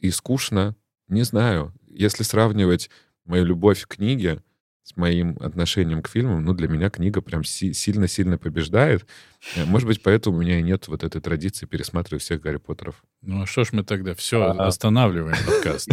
[0.00, 0.76] и скучно,
[1.08, 1.72] не знаю.
[1.88, 2.90] Если сравнивать
[3.24, 4.42] мою любовь к книге
[4.82, 9.06] с моим отношением к фильмам, ну, для меня книга прям сильно-сильно побеждает.
[9.56, 13.02] Э, может быть, поэтому у меня и нет вот этой традиции пересматривать всех Гарри Поттеров.
[13.22, 14.14] Ну, а что ж мы тогда?
[14.14, 15.88] Все, а, останавливаем подкаст.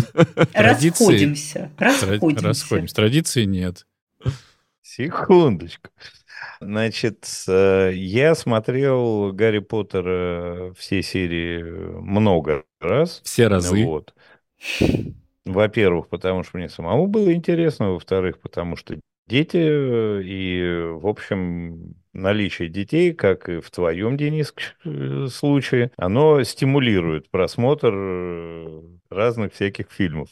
[0.53, 1.71] Расходимся.
[1.77, 2.95] Расходимся.
[2.95, 3.85] Традиции нет.
[4.85, 5.89] Секундочку.
[6.61, 13.19] Значит, э, я смотрел Гарри Поттера все серии много раз.
[13.23, 13.83] Все разы.
[13.83, 14.13] Вот.
[15.45, 21.95] Во-первых, потому что мне самому было интересно, во-вторых, потому что дети, э, и, в общем,
[22.13, 24.53] наличие детей, как и в твоем, Денис,
[24.85, 27.91] э, случае, оно стимулирует просмотр
[29.09, 30.29] разных всяких фильмов.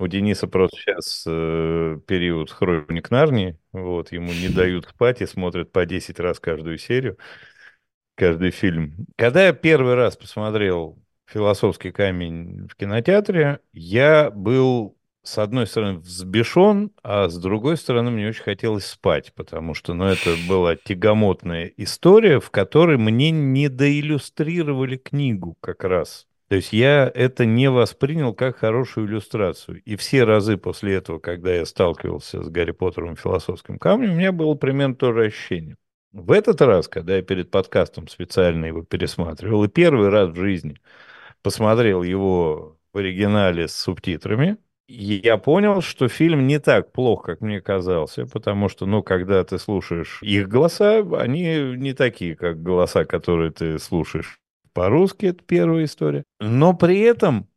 [0.00, 5.72] У Дениса просто сейчас э, период хроник Нарнии, вот, ему не дают спать и смотрят
[5.72, 7.18] по 10 раз каждую серию,
[8.14, 9.06] каждый фильм.
[9.16, 16.92] Когда я первый раз посмотрел «Философский камень» в кинотеатре, я был, с одной стороны, взбешен,
[17.02, 22.40] а с другой стороны, мне очень хотелось спать, потому что, ну, это была тягомотная история,
[22.40, 26.27] в которой мне не доиллюстрировали книгу как раз.
[26.48, 29.82] То есть я это не воспринял как хорошую иллюстрацию.
[29.84, 34.16] И все разы после этого, когда я сталкивался с Гарри Поттером и философским камнем, у
[34.16, 35.76] меня было примерно то же ощущение.
[36.12, 40.78] В этот раз, когда я перед подкастом специально его пересматривал, и первый раз в жизни
[41.42, 44.56] посмотрел его в оригинале с субтитрами,
[44.88, 49.58] я понял, что фильм не так плох, как мне казался, потому что, ну, когда ты
[49.58, 54.40] слушаешь их голоса, они не такие, как голоса, которые ты слушаешь
[54.78, 56.22] по-русски, это первая история.
[56.38, 57.48] Но при этом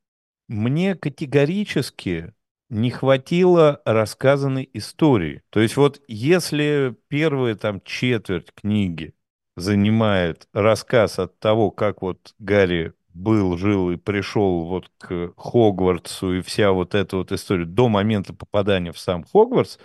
[0.47, 2.33] мне категорически
[2.71, 5.43] не хватило рассказанной истории.
[5.51, 9.13] То есть вот если первая там четверть книги
[9.55, 16.41] занимает рассказ от того, как вот Гарри был, жил и пришел вот к Хогвартсу и
[16.41, 19.77] вся вот эта вот история до момента попадания в сам Хогвартс,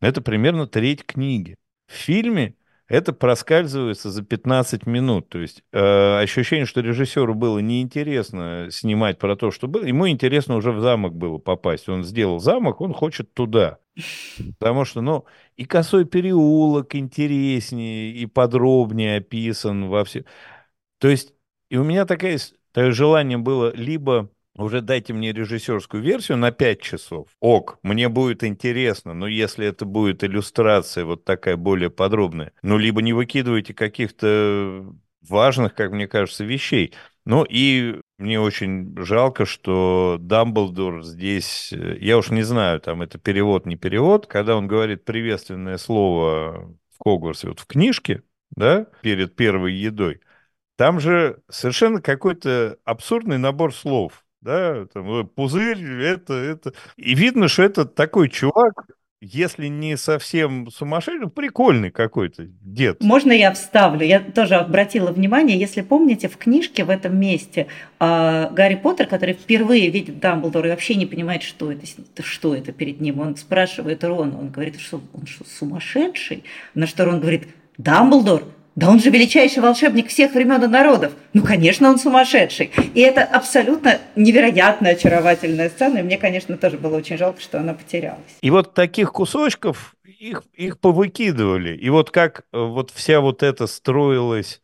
[0.00, 1.56] это примерно треть книги.
[1.88, 2.54] В фильме
[2.88, 5.28] это проскальзывается за 15 минут.
[5.28, 9.84] То есть э, ощущение, что режиссеру было неинтересно снимать про то, что было.
[9.84, 11.88] Ему интересно уже в замок было попасть.
[11.88, 13.78] Он сделал замок, он хочет туда.
[14.58, 15.24] Потому что, ну,
[15.56, 20.24] и косой переулок интереснее, и подробнее описан во все.
[20.98, 21.34] То есть,
[21.70, 22.38] и у меня такое,
[22.72, 24.30] такое желание было либо
[24.64, 27.28] уже дайте мне режиссерскую версию на 5 часов.
[27.40, 33.02] Ок, мне будет интересно, но если это будет иллюстрация вот такая более подробная, ну, либо
[33.02, 34.86] не выкидывайте каких-то
[35.28, 36.94] важных, как мне кажется, вещей.
[37.24, 43.18] Ну и мне очень жалко, что Дамблдор здесь, э, я уж не знаю, там это
[43.18, 49.34] перевод, не перевод, когда он говорит приветственное слово в Хогвартсе, вот в книжке, да, перед
[49.34, 50.20] первой едой,
[50.76, 56.72] там же совершенно какой-то абсурдный набор слов да, там, э, пузырь, это, это.
[56.96, 58.86] И видно, что это такой чувак,
[59.20, 63.02] если не совсем сумасшедший, прикольный какой-то дед.
[63.02, 64.06] Можно я вставлю?
[64.06, 67.66] Я тоже обратила внимание, если помните, в книжке в этом месте
[67.98, 71.84] э, Гарри Поттер, который впервые видит Дамблдора и вообще не понимает, что это,
[72.22, 76.44] что это перед ним, он спрашивает Рона, он говорит, что он что, сумасшедший?
[76.74, 78.44] На что Рон говорит, Дамблдор,
[78.76, 81.12] да он же величайший волшебник всех времен и народов.
[81.32, 82.70] Ну, конечно, он сумасшедший.
[82.94, 85.98] И это абсолютно невероятно очаровательная сцена.
[85.98, 88.36] И мне, конечно, тоже было очень жалко, что она потерялась.
[88.42, 91.74] И вот таких кусочков их, их повыкидывали.
[91.74, 94.60] И вот как э, вот вся вот эта строилась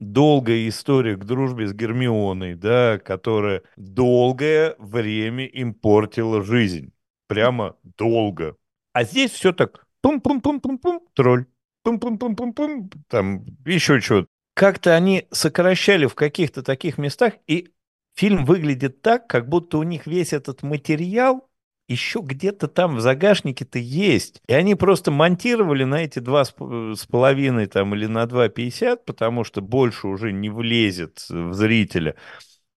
[0.00, 6.92] долгая история к дружбе с Гермионой, да, которая долгое время им портила жизнь.
[7.28, 8.56] Прямо долго.
[8.92, 11.46] А здесь все так пум-пум-пум-пум-пум, тролль
[11.82, 14.28] пум-пум-пум-пум-пум, там еще что-то.
[14.54, 17.70] Как-то они сокращали в каких-то таких местах, и
[18.14, 21.48] фильм выглядит так, как будто у них весь этот материал
[21.88, 24.40] еще где-то там в загашнике-то есть.
[24.46, 29.60] И они просто монтировали на эти два с половиной там или на 2,50, потому что
[29.60, 32.14] больше уже не влезет в зрителя.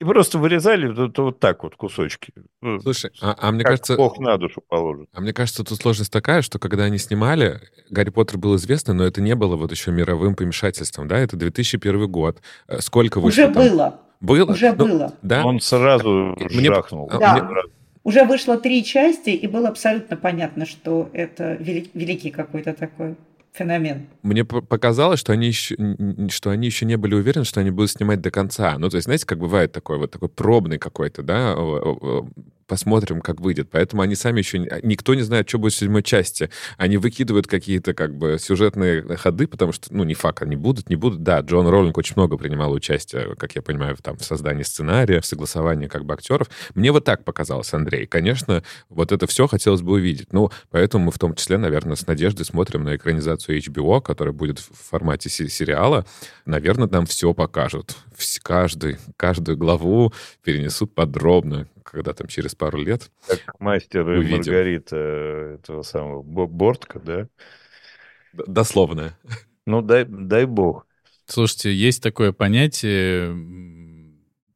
[0.02, 2.34] И просто вырезали вот, вот так вот кусочки.
[2.62, 3.96] Ну, Слушай, а, а мне кажется...
[3.96, 5.08] Бог на душу положит.
[5.14, 9.06] А мне кажется, тут сложность такая, что когда они снимали, Гарри Поттер был известный, но
[9.06, 11.18] это не было вот еще мировым помешательством, да?
[11.20, 12.42] Это 2001 год.
[12.68, 13.64] Э, сколько вышло Уже там?
[13.64, 14.00] было.
[14.20, 14.52] Было?
[14.52, 15.14] Уже ну, было.
[15.22, 15.46] Да?
[15.46, 17.08] Он сразу Мне- жахнул.
[17.08, 17.44] Да.
[17.44, 17.62] Мне-
[18.04, 23.16] Уже вышло три части, и было абсолютно понятно, что это вели- великий какой-то такой
[23.56, 24.08] феномен.
[24.22, 25.76] Мне показалось, что они, еще,
[26.30, 28.78] что они еще не были уверены, что они будут снимать до конца.
[28.78, 31.56] Ну, то есть, знаете, как бывает такой вот такой пробный какой-то, да,
[32.68, 33.70] посмотрим, как выйдет.
[33.72, 34.60] Поэтому они сами еще...
[34.84, 36.50] Никто не знает, что будет в седьмой части.
[36.78, 40.96] Они выкидывают какие-то как бы сюжетные ходы, потому что, ну, не факт, они будут, не
[40.96, 41.24] будут.
[41.24, 45.26] Да, Джон Роллинг очень много принимал участие, как я понимаю, там, в создании сценария, в
[45.26, 46.50] согласовании как бы актеров.
[46.74, 48.06] Мне вот так показалось, Андрей.
[48.08, 50.34] Конечно, вот это все хотелось бы увидеть.
[50.34, 54.60] Ну, поэтому мы в том числе, наверное, с надеждой смотрим на экранизацию HBO, которая будет
[54.60, 56.06] в формате се- сериала.
[56.46, 57.96] Наверное, нам все покажут.
[58.44, 60.14] Каждый, каждую главу
[60.44, 63.12] перенесут подробно, когда там через пару лет.
[63.28, 64.38] Как мастер и Увидим.
[64.38, 67.28] Маргарита э, этого самого Бо- Бортка, да?
[68.34, 69.18] Д- Дословно.
[69.66, 70.86] Ну, дай, дай бог.
[71.26, 73.36] Слушайте, есть такое понятие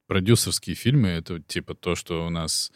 [0.08, 1.10] продюсерские фильмы.
[1.10, 2.72] Это типа то, что у нас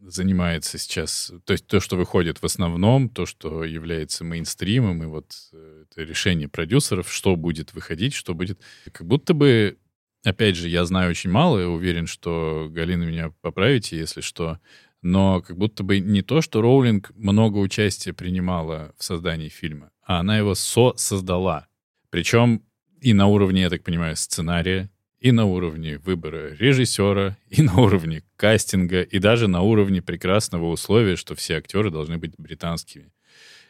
[0.00, 5.34] занимается сейчас, то есть то, что выходит в основном, то, что является мейнстримом, и вот
[5.52, 8.60] э, это решение продюсеров, что будет выходить, что будет.
[8.92, 9.78] Как будто бы,
[10.24, 14.58] опять же, я знаю очень мало, и уверен, что Галина меня поправите, если что,
[15.02, 20.20] но как будто бы не то, что Роулинг много участия принимала в создании фильма, а
[20.20, 21.68] она его со-создала.
[22.10, 22.62] Причем
[23.00, 24.90] и на уровне, я так понимаю, сценария,
[25.20, 31.16] и на уровне выбора режиссера, и на уровне кастинга, и даже на уровне прекрасного условия,
[31.16, 33.12] что все актеры должны быть британскими.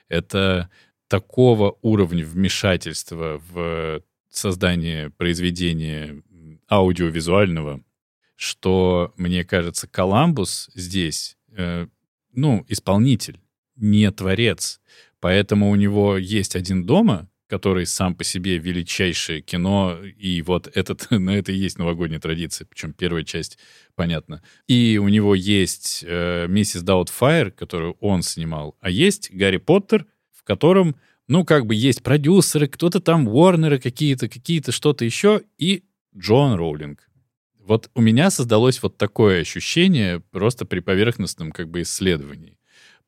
[0.09, 0.71] Это
[1.09, 6.23] такого уровня вмешательства в создание произведения
[6.69, 7.83] аудиовизуального
[8.37, 11.87] что, мне кажется, Коламбус здесь, э,
[12.33, 13.41] ну, исполнитель,
[13.75, 14.81] не творец.
[15.21, 21.07] Поэтому у него есть один дома, который сам по себе величайшее кино, и вот этот,
[21.11, 23.59] на это и есть новогодняя традиция, причем первая часть,
[23.95, 24.43] понятно.
[24.67, 30.45] И у него есть э, «Миссис Даутфайр», которую он снимал, а есть «Гарри Поттер», в
[30.45, 30.97] котором,
[31.27, 35.85] ну, как бы есть продюсеры, кто-то там, Уорнеры какие-то, какие-то, что-то еще, и
[36.17, 37.09] Джон Роулинг.
[37.59, 42.59] Вот у меня создалось вот такое ощущение просто при поверхностном как бы исследовании.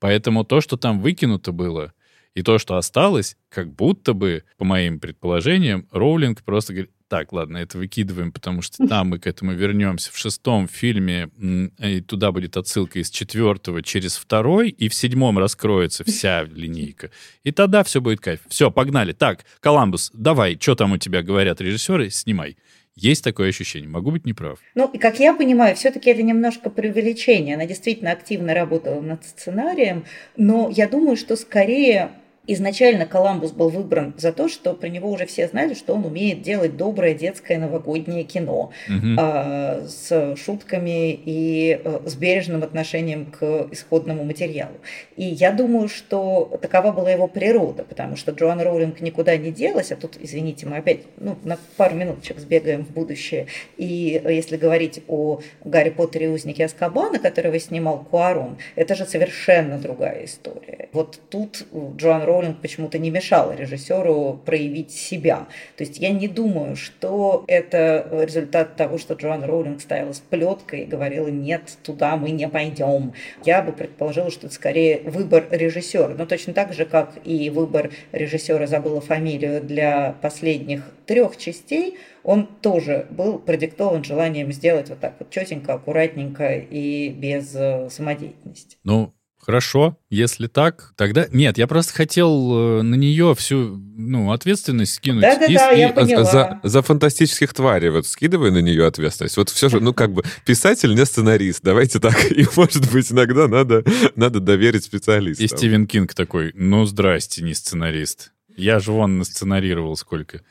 [0.01, 1.93] Поэтому то, что там выкинуто было,
[2.35, 7.57] и то, что осталось, как будто бы, по моим предположениям, Роулинг просто говорит, так, ладно,
[7.57, 10.13] это выкидываем, потому что там мы к этому вернемся.
[10.13, 11.31] В шестом фильме
[11.79, 17.11] и туда будет отсылка из четвертого через второй, и в седьмом раскроется вся линейка.
[17.45, 18.41] И тогда все будет кайф.
[18.49, 19.13] Все, погнали.
[19.13, 22.59] Так, Коламбус, давай, что там у тебя говорят режиссеры, снимай.
[23.01, 23.89] Есть такое ощущение.
[23.89, 24.59] Могу быть неправ.
[24.75, 27.55] Ну, и как я понимаю, все-таки это немножко преувеличение.
[27.55, 30.05] Она действительно активно работала над сценарием,
[30.37, 32.11] но я думаю, что скорее
[32.51, 36.41] Изначально Коламбус был выбран за то, что про него уже все знали, что он умеет
[36.41, 39.07] делать доброе детское новогоднее кино угу.
[39.19, 44.77] а, с шутками и а, с бережным отношением к исходному материалу.
[45.17, 49.93] И я думаю, что такова была его природа, потому что Джоан Роулинг никуда не делась,
[49.93, 53.49] а тут, извините, мы опять ну, на пару минуточек сбегаем в будущее.
[53.77, 59.77] И если говорить о Гарри Поттере и узнике Аскабана, которого снимал Куарон, это же совершенно
[59.77, 60.89] другая история.
[60.95, 61.67] Вот тут
[61.99, 65.49] Джоан Роулинг Роулинг почему-то не мешала режиссеру проявить себя.
[65.77, 70.83] То есть я не думаю, что это результат того, что Джоан Роулинг стояла с плеткой
[70.83, 73.13] и говорила, нет, туда мы не пойдем.
[73.45, 76.15] Я бы предположила, что это скорее выбор режиссера.
[76.17, 82.47] Но точно так же, как и выбор режиссера, забыла фамилию для последних трех частей, он
[82.47, 88.77] тоже был продиктован желанием сделать вот так вот четенько, аккуратненько и без э, самодеятельности.
[88.85, 91.27] Ну, Хорошо, если так, тогда...
[91.33, 95.23] Нет, я просто хотел э, на нее всю ну, ответственность скинуть.
[95.23, 96.25] Да-да-да, я поняла.
[96.25, 99.37] За, за фантастических тварей вот скидывай на нее ответственность.
[99.39, 101.63] Вот все же, ну, как бы, писатель не сценарист.
[101.63, 102.31] Давайте так.
[102.31, 103.85] И, может быть, иногда надо,
[104.17, 105.43] надо доверить специалисту.
[105.43, 108.33] И Стивен Кинг такой, ну, здрасте, не сценарист.
[108.57, 110.43] Я же вон насценарировал сколько.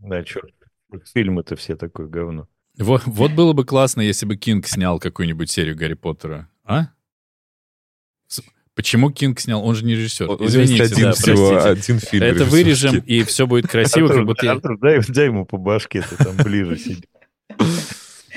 [0.00, 0.50] Да, черт.
[1.14, 2.48] Фильмы-то все такое говно.
[2.78, 6.50] Вот, вот было бы классно, если бы Кинг снял какую-нибудь серию Гарри Поттера.
[6.64, 6.88] А?
[8.76, 9.64] Почему Кинг снял?
[9.64, 10.30] Он же не режиссер.
[10.30, 11.70] Он Извините, один да, всего, простите.
[11.70, 14.52] один фильм Это вырежем, и все будет красиво, как будто...
[14.52, 17.04] Артур, дай, дай ему по башке, ты там ближе сидишь.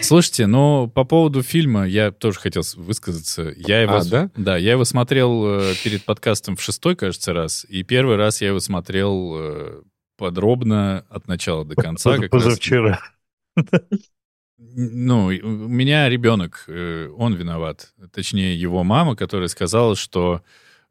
[0.01, 3.53] Слушайте, ну, по поводу фильма я тоже хотел высказаться.
[3.57, 4.31] Я его, а, да?
[4.37, 7.65] Да, я его смотрел э, перед подкастом в шестой, кажется, раз.
[7.67, 9.81] И первый раз я его смотрел э,
[10.17, 12.15] подробно от начала до конца.
[12.31, 13.01] Позавчера.
[14.75, 17.93] Ну, у меня ребенок, э, он виноват.
[18.11, 20.41] Точнее, его мама, которая сказала, что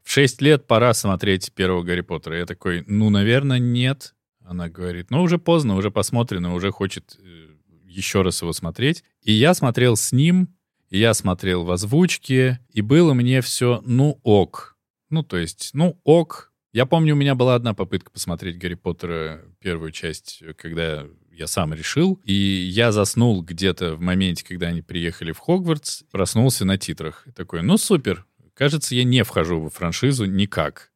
[0.02, 2.38] в 6 лет пора смотреть первого Гарри Поттера.
[2.38, 4.14] Я такой, ну, наверное, нет.
[4.44, 7.48] Она говорит, ну, уже поздно, уже посмотрено, уже хочет э,
[7.84, 9.04] еще раз его смотреть.
[9.22, 10.48] И я смотрел с ним,
[10.88, 14.76] и я смотрел в озвучке, и было мне все, ну, ок.
[15.10, 16.52] Ну, то есть, ну, ок.
[16.72, 21.06] Я помню, у меня была одна попытка посмотреть Гарри Поттера первую часть, когда
[21.38, 22.20] я сам решил.
[22.24, 27.26] И я заснул где-то в моменте, когда они приехали в Хогвартс, проснулся на титрах.
[27.26, 30.90] И такой, ну супер, кажется, я не вхожу в франшизу никак.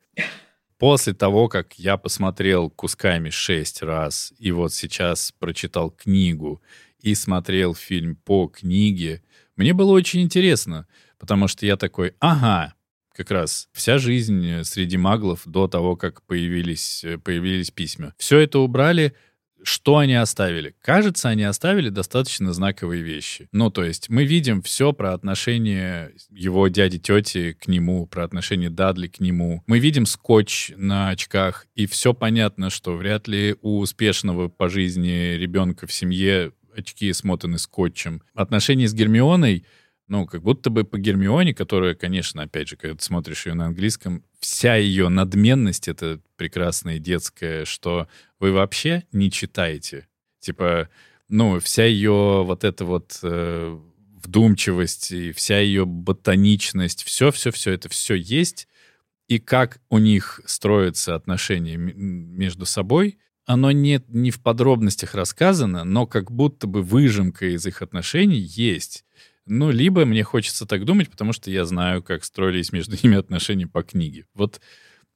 [0.78, 6.61] После того, как я посмотрел кусками шесть раз, и вот сейчас прочитал книгу
[7.01, 9.22] и смотрел фильм по книге,
[9.55, 10.88] мне было очень интересно,
[11.20, 12.74] потому что я такой, ага,
[13.14, 18.14] как раз вся жизнь среди маглов до того, как появились, появились письма.
[18.18, 19.14] Все это убрали,
[19.64, 20.74] что они оставили?
[20.82, 23.48] Кажется, они оставили достаточно знаковые вещи.
[23.52, 29.08] Ну, то есть мы видим все про отношение его дяди-тети к нему, про отношение Дадли
[29.08, 29.62] к нему.
[29.66, 35.36] Мы видим скотч на очках, и все понятно, что вряд ли у успешного по жизни
[35.36, 38.22] ребенка в семье очки смотаны скотчем.
[38.34, 39.64] Отношения с Гермионой
[40.12, 43.64] ну, как будто бы по Гермионе, которая, конечно, опять же, когда ты смотришь ее на
[43.68, 48.08] английском, вся ее надменность, это прекрасная детская, что
[48.38, 50.06] вы вообще не читаете.
[50.38, 50.90] Типа,
[51.30, 53.78] ну, вся ее вот эта вот э,
[54.22, 58.68] вдумчивость и вся ее ботаничность, все-все-все, это все есть.
[59.28, 66.06] И как у них строятся отношения между собой, оно не, не в подробностях рассказано, но
[66.06, 69.06] как будто бы выжимка из их отношений есть.
[69.47, 73.66] Ну, либо мне хочется так думать, потому что я знаю, как строились между ними отношения
[73.66, 74.26] по книге.
[74.34, 74.61] Вот,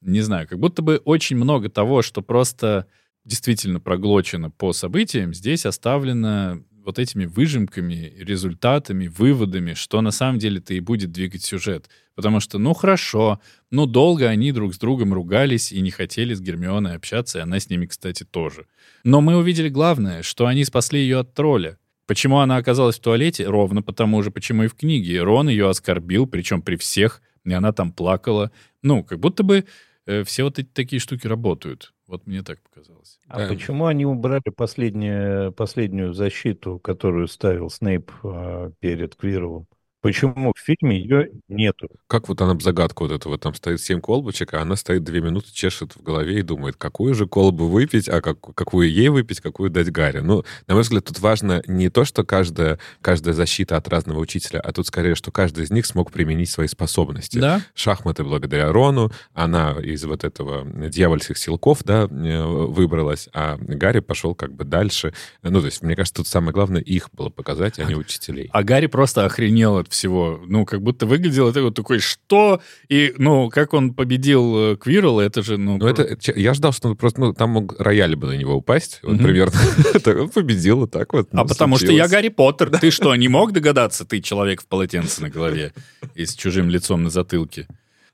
[0.01, 2.87] не знаю, как будто бы очень много того, что просто
[3.25, 10.73] действительно проглочено по событиям, здесь оставлено вот этими выжимками, результатами, выводами, что на самом деле-то
[10.73, 11.91] и будет двигать сюжет.
[12.15, 13.41] Потому что, ну хорошо,
[13.73, 17.59] ну долго они друг с другом ругались и не хотели с Гермионой общаться, и она
[17.59, 18.67] с ними, кстати, тоже.
[19.03, 21.77] Но мы увидели главное, что они спасли ее от тролля.
[22.07, 23.47] Почему она оказалась в туалете?
[23.47, 25.23] Ровно потому же, почему и в книге.
[25.23, 28.53] Рон ее оскорбил, причем при всех, и она там плакала.
[28.83, 29.65] Ну, как будто бы
[30.07, 31.93] э, все вот эти такие штуки работают.
[32.07, 33.19] Вот мне так показалось.
[33.27, 33.49] А да.
[33.49, 39.67] почему они убрали последнюю, последнюю защиту, которую ставил Снейп э, перед Квировым?
[40.07, 41.89] Почему в фильме ее нету?
[42.07, 45.21] Как вот она загадку вот эту, вот там стоит семь колбочек, а она стоит две
[45.21, 49.41] минуты, чешет в голове и думает, какую же колбу выпить, а как, какую ей выпить,
[49.41, 50.21] какую дать Гарри.
[50.21, 54.61] Ну, на мой взгляд, тут важно не то, что каждая, каждая защита от разного учителя,
[54.61, 57.41] а тут скорее, что каждый из них смог применить свои способности.
[57.41, 57.63] Да.
[57.75, 64.37] Шахматы благодаря Рону, она из вот этого дьявольских силков, да, э, выбралась, а Гарри пошел
[64.37, 65.13] как бы дальше.
[65.43, 68.49] Ну, то есть, мне кажется, тут самое главное их было показать, а не учителей.
[68.53, 70.41] А Гарри просто охренел от всего.
[70.47, 72.61] Ну, как будто выглядел это вот такой, что?
[72.89, 75.79] И, ну, как он победил э, Квирла, это же, ну...
[75.79, 79.01] Ну, это, я ждал, что он просто, ну, там мог рояль бы на него упасть,
[79.03, 79.59] вот, примерно.
[80.07, 81.29] Он победил вот так вот.
[81.33, 82.71] А ну, потому что я Гарри Поттер.
[82.79, 84.05] Ты что, не мог догадаться?
[84.05, 85.73] Ты человек в полотенце на голове
[86.15, 87.67] и с чужим лицом на затылке.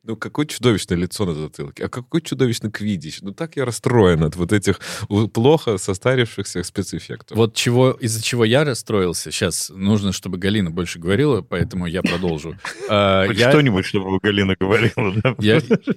[0.04, 3.20] Ну, какое чудовищное лицо на затылке, а какой чудовищный квидич.
[3.22, 4.80] Ну, так я расстроен от вот этих
[5.32, 7.36] плохо состарившихся спецэффектов.
[7.36, 12.56] Вот чего, из-за чего я расстроился, сейчас нужно, чтобы Галина больше говорила, поэтому я продолжу.
[12.88, 15.36] А, что-нибудь, чтобы Галина говорила, да?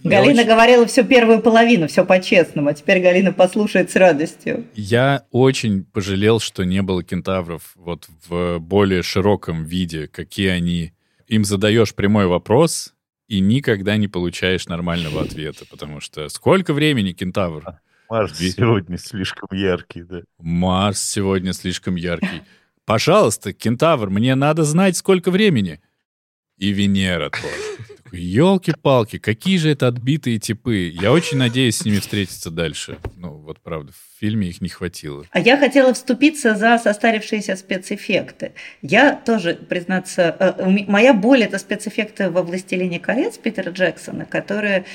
[0.04, 4.66] Галина говорила всю первую половину, все по-честному, а теперь Галина послушает с радостью.
[4.76, 10.94] Я очень пожалел, что не было кентавров вот в более широком виде, какие они
[11.28, 12.95] им задаешь прямой вопрос,
[13.28, 17.64] и никогда не получаешь нормального ответа, потому что сколько времени, кентавр?
[17.66, 20.22] А, Марс сегодня слишком яркий, да?
[20.38, 22.44] Марс сегодня слишком яркий.
[22.86, 25.82] Пожалуйста, кентавр, мне надо знать, сколько времени.
[26.58, 27.86] И Венера тоже.
[28.18, 30.94] Елки-палки, какие же это отбитые типы.
[31.00, 32.98] Я очень надеюсь с ними встретиться дальше.
[33.18, 35.26] Ну, вот правда, в фильме их не хватило.
[35.32, 38.54] А я хотела вступиться за состарившиеся спецэффекты.
[38.82, 44.86] Я тоже, признаться, э, моя боль— это спецэффекты во «Властелине колец» Питера Джексона, которые,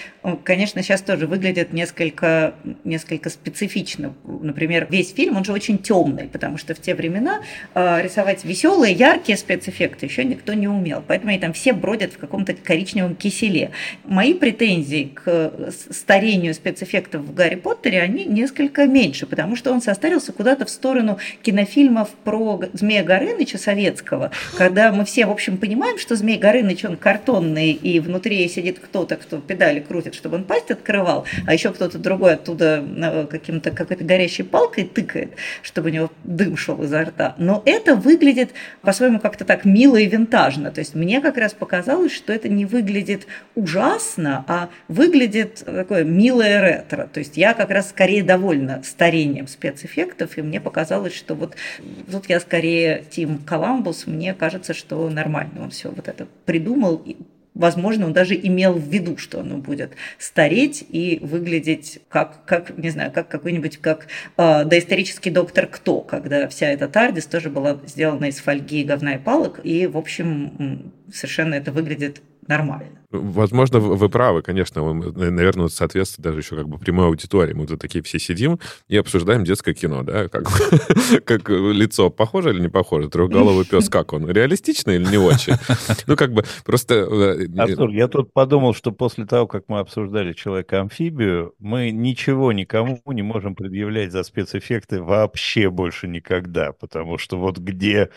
[0.44, 2.54] конечно, сейчас тоже выглядят несколько,
[2.84, 4.14] несколько специфично.
[4.24, 7.42] Например, весь фильм, он же очень темный, потому что в те времена
[7.74, 11.04] э, рисовать веселые, яркие спецэффекты еще никто не умел.
[11.06, 13.70] Поэтому они там все бродят в каком-то коричневом киселе.
[14.04, 15.52] Мои претензии к
[15.90, 21.18] старению спецэффектов в Гарри Поттере, они несколько меньше, потому что он состарился куда-то в сторону
[21.42, 26.96] кинофильмов про Змея Горыныча советского, когда мы все, в общем, понимаем, что Змей Горыныч, он
[26.96, 31.98] картонный, и внутри сидит кто-то, кто педали крутит, чтобы он пасть открывал, а еще кто-то
[31.98, 32.84] другой оттуда
[33.30, 35.32] каким-то какой-то горящей палкой тыкает,
[35.62, 37.34] чтобы у него дым шел изо рта.
[37.38, 38.50] Но это выглядит
[38.82, 40.70] по-своему как-то так мило и винтажно.
[40.70, 42.99] То есть мне как раз показалось, что это не выглядит
[43.54, 47.08] ужасно, а выглядит такое милое ретро.
[47.12, 51.56] То есть я как раз скорее довольна старением спецэффектов, и мне показалось, что вот
[52.10, 57.04] тут я скорее Тим Коламбус, мне кажется, что нормально он все вот это придумал,
[57.54, 62.90] возможно, он даже имел в виду, что оно будет стареть и выглядеть как, как не
[62.90, 68.26] знаю, как какой-нибудь, как э, доисторический доктор Кто, когда вся эта Тардис тоже была сделана
[68.26, 73.00] из фольги, говна и палок, и, в общем, совершенно это выглядит нормально.
[73.12, 74.82] Возможно, вы правы, конечно.
[74.82, 77.54] Мы, наверное, соответствует даже еще как бы прямой аудитории.
[77.54, 80.28] Мы тут такие все сидим и обсуждаем детское кино, да?
[80.28, 80.44] Как,
[81.24, 83.08] как лицо похоже или не похоже?
[83.08, 84.30] Трехголовый пес, как он?
[84.30, 85.54] Реалистично или не очень?
[86.06, 86.94] Ну, как бы просто...
[86.94, 93.00] Э, Артур, я тут подумал, что после того, как мы обсуждали Человека-амфибию, мы ничего никому
[93.06, 98.10] не можем предъявлять за спецэффекты вообще больше никогда, потому что вот где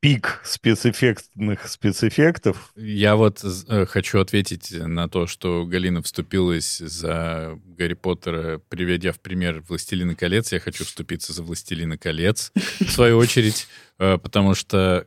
[0.00, 2.72] пик спецэффектных спецэффектов.
[2.76, 9.20] Я вот э, хочу ответить на то, что Галина вступилась за Гарри Поттера, приведя в
[9.20, 10.52] пример «Властелина колец».
[10.52, 13.66] Я хочу вступиться за «Властелина колец», в свою очередь,
[13.98, 15.06] э, потому что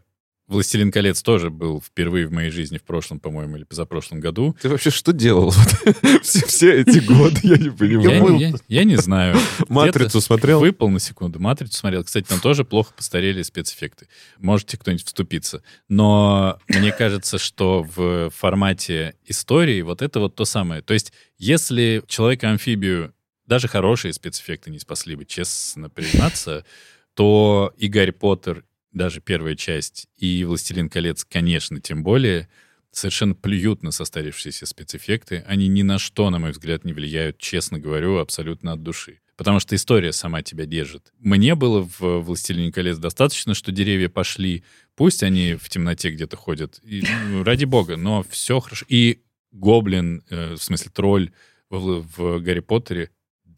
[0.52, 4.56] «Властелин колец» тоже был впервые в моей жизни в прошлом, по-моему, или позапрошлом году.
[4.62, 5.54] Ты вообще что делал
[6.22, 7.40] все, все эти годы?
[7.44, 8.38] Я не понимаю.
[8.38, 9.38] Я, я, я не знаю.
[9.70, 10.60] «Матрицу» смотрел?
[10.60, 11.40] Выпал на секунду.
[11.40, 12.04] «Матрицу» смотрел.
[12.04, 14.08] Кстати, там тоже плохо постарели спецэффекты.
[14.40, 15.64] Можете кто-нибудь вступиться.
[15.88, 20.82] Но мне кажется, что в формате истории вот это вот то самое.
[20.82, 23.14] То есть если Человека-амфибию
[23.48, 26.66] даже хорошие спецэффекты не спасли бы, честно признаться,
[27.14, 32.50] то и Гарри Поттер, даже первая часть, и «Властелин колец», конечно, тем более,
[32.92, 35.44] совершенно плюют на состарившиеся спецэффекты.
[35.48, 39.20] Они ни на что, на мой взгляд, не влияют, честно говорю, абсолютно от души.
[39.38, 41.12] потому что история сама тебя держит.
[41.18, 44.64] Мне было в «Властелине колец» достаточно, что деревья пошли,
[44.96, 48.86] пусть они в темноте где-то ходят, и, ну, ради бога, но все хорошо.
[48.88, 51.32] И гоблин, э, в смысле тролль
[51.72, 53.10] в, в «Гарри Поттере»,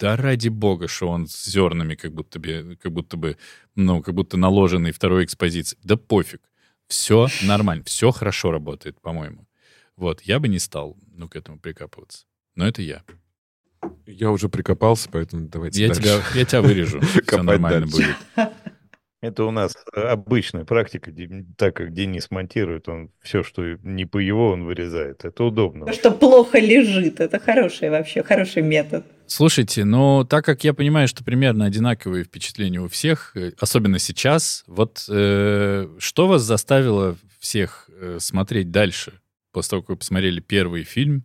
[0.04, 3.38] да ради бога, что он с зернами как будто бы, как будто бы,
[3.74, 5.78] ну, как будто наложенный второй экспозиции.
[5.82, 6.42] Да пофиг.
[6.88, 9.46] Все нормально, все хорошо работает, по-моему.
[9.96, 12.26] Вот, я бы не стал, ну, к этому прикапываться.
[12.54, 13.02] Но это я.
[14.04, 16.02] Я уже прикопался, поэтому давайте Я дальше.
[16.02, 17.00] тебя, я тебя вырежу.
[17.26, 18.16] Все нормально будет.
[19.22, 21.10] Это у нас обычная практика,
[21.56, 25.24] так как Денис монтирует, он все, что не по его, он вырезает.
[25.24, 25.90] Это удобно.
[25.94, 27.20] Что плохо лежит.
[27.20, 29.06] Это хороший вообще, хороший метод.
[29.26, 34.64] Слушайте, ну, так как я понимаю, что примерно одинаковые впечатления у всех, э, особенно сейчас,
[34.66, 39.20] вот э, что вас заставило всех э, смотреть дальше,
[39.52, 41.24] после того, как вы посмотрели первый фильм?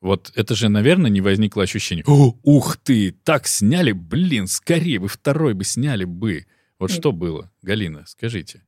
[0.00, 5.08] Вот это же, наверное, не возникло ощущение, «О, ух ты, так сняли, блин, скорее вы
[5.08, 6.46] второй бы сняли бы.
[6.78, 6.98] Вот Нет.
[6.98, 7.50] что было?
[7.62, 8.62] Галина, скажите.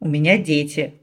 [0.00, 0.94] У меня дети.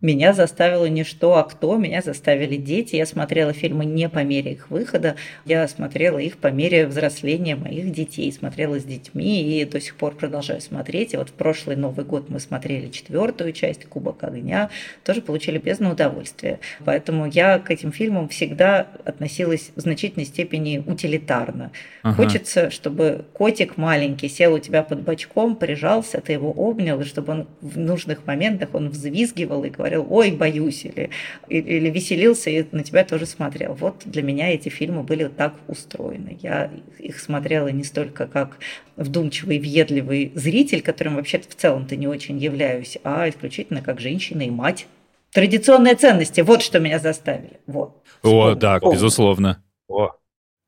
[0.00, 1.76] Меня заставило не что, а кто.
[1.76, 2.96] Меня заставили дети.
[2.96, 5.16] Я смотрела фильмы не по мере их выхода.
[5.44, 8.32] Я смотрела их по мере взросления моих детей.
[8.32, 11.12] Смотрела с детьми и до сих пор продолжаю смотреть.
[11.12, 14.70] И вот в прошлый Новый год мы смотрели четвертую часть «Кубок огня».
[15.04, 16.60] Тоже получили бездну удовольствия.
[16.86, 21.72] Поэтому я к этим фильмам всегда относилась в значительной степени утилитарно.
[22.02, 22.16] Ага.
[22.16, 27.32] Хочется, чтобы котик маленький сел у тебя под бочком, прижался, ты его обнял, и чтобы
[27.32, 31.10] он в нужных моментах он взвизгивал и говорил, ой, боюсь, или,
[31.48, 33.74] или, или веселился и на тебя тоже смотрел.
[33.74, 36.38] Вот для меня эти фильмы были так устроены.
[36.42, 38.58] Я их смотрела не столько как
[38.96, 44.50] вдумчивый, въедливый зритель, которым вообще-то в целом-то не очень являюсь, а исключительно как женщина и
[44.50, 44.86] мать.
[45.32, 47.60] Традиционные ценности, вот что меня заставили.
[47.66, 48.02] Вот.
[48.22, 48.56] О, Вспомнил.
[48.56, 48.94] да, Помню.
[48.96, 49.64] безусловно.
[49.88, 50.10] О,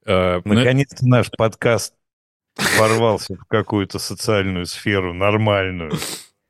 [0.04, 1.94] Э, наконец-то наш подкаст
[2.78, 5.92] ворвался в какую-то социальную сферу нормальную.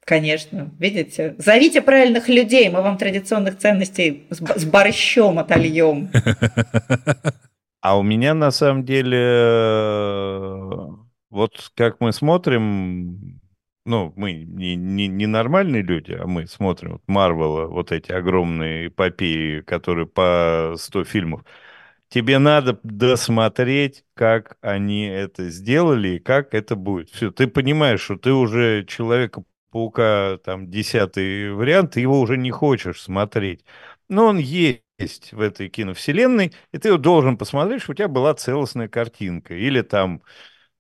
[0.05, 1.37] Конечно, видите?
[1.39, 6.11] Зовите правильных людей, мы вам традиционных ценностей с, борщом отольем.
[7.81, 9.19] А у меня на самом деле,
[11.31, 13.41] вот как мы смотрим,
[13.85, 18.87] ну, мы не, не, не нормальные люди, а мы смотрим вот Марвела, вот эти огромные
[18.87, 21.45] эпопеи, которые по 100 фильмов.
[22.09, 27.11] Тебе надо досмотреть, как они это сделали и как это будет.
[27.11, 28.85] Все, ты понимаешь, что ты уже
[29.73, 33.65] Человека-паука, там, десятый вариант, ты его уже не хочешь смотреть.
[34.09, 38.35] Но он есть в этой киновселенной, и ты его должен посмотреть, чтобы у тебя была
[38.35, 39.55] целостная картинка.
[39.55, 40.23] Или там,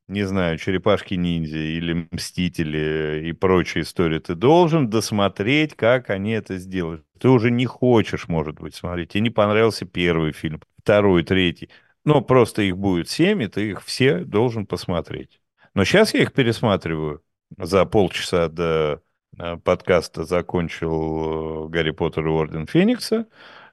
[0.08, 4.18] не знаю, Черепашки-ниндзя, или Мстители и прочие истории.
[4.20, 7.02] Ты должен досмотреть, как они это сделали.
[7.20, 9.10] Ты уже не хочешь, может быть, смотреть.
[9.10, 11.70] Тебе не понравился первый фильм, второй, третий.
[12.04, 15.40] Но просто их будет семь, и ты их все должен посмотреть.
[15.74, 17.22] Но сейчас я их пересматриваю.
[17.58, 19.02] За полчаса до
[19.38, 23.26] э, подкаста закончил э, «Гарри Поттер и Орден Феникса»,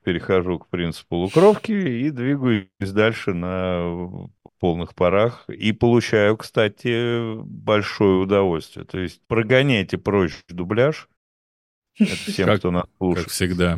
[0.04, 4.28] перехожу к «Принцу полукровки» и двигаюсь дальше на
[4.60, 5.46] полных парах.
[5.50, 8.86] И получаю, кстати, большое удовольствие.
[8.86, 11.08] То есть прогоняйте прочь дубляж.
[11.98, 13.26] Это всем, Как- кто нас слушает.
[13.26, 13.78] как всегда.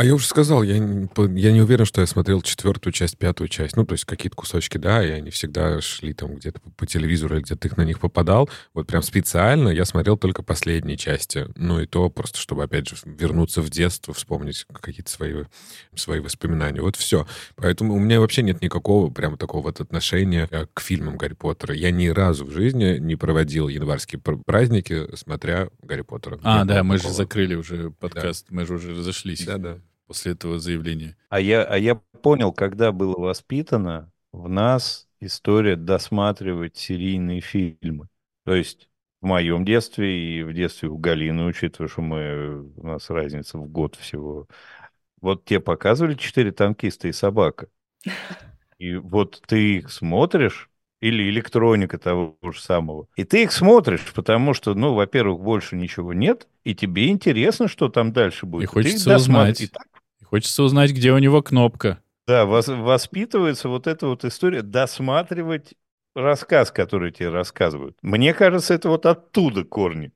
[0.00, 3.76] А я уже сказал, я я не уверен, что я смотрел четвертую часть, пятую часть.
[3.76, 7.34] Ну, то есть какие-то кусочки, да, и они всегда шли там где-то по, по телевизору,
[7.34, 8.48] или где-то их на них попадал.
[8.72, 11.48] Вот прям специально я смотрел только последние части.
[11.54, 15.44] Ну, и то просто, чтобы, опять же, вернуться в детство, вспомнить какие-то свои,
[15.94, 16.80] свои воспоминания.
[16.80, 17.26] Вот все.
[17.56, 21.74] Поэтому у меня вообще нет никакого прям такого вот отношения э, к фильмам Гарри Поттера.
[21.74, 26.40] Я ни разу в жизни не проводил январские пр- праздники, смотря Гарри Поттера.
[26.42, 29.76] А, Не да, мы же закрыли уже подкаст, мы же уже разошлись Да-да.
[30.10, 31.16] После этого заявления.
[31.28, 38.08] А я, а я понял, когда было воспитано в нас история досматривать серийные фильмы.
[38.44, 38.88] То есть
[39.20, 43.68] в моем детстве и в детстве у Галины, учитывая, что мы, у нас разница в
[43.68, 44.48] год всего.
[45.20, 47.68] Вот тебе показывали «Четыре танкиста и собака».
[48.78, 53.06] И вот ты их смотришь, или электроника того же самого.
[53.14, 57.88] И ты их смотришь, потому что, ну, во-первых, больше ничего нет, и тебе интересно, что
[57.88, 58.64] там дальше будет.
[58.64, 59.60] И ты хочется узнать.
[59.60, 59.86] И так
[60.30, 61.98] хочется узнать, где у него кнопка.
[62.26, 65.74] да, вос- воспитывается вот эта вот история досматривать
[66.14, 67.96] рассказ, который тебе рассказывают.
[68.02, 70.12] Мне кажется, это вот оттуда корни.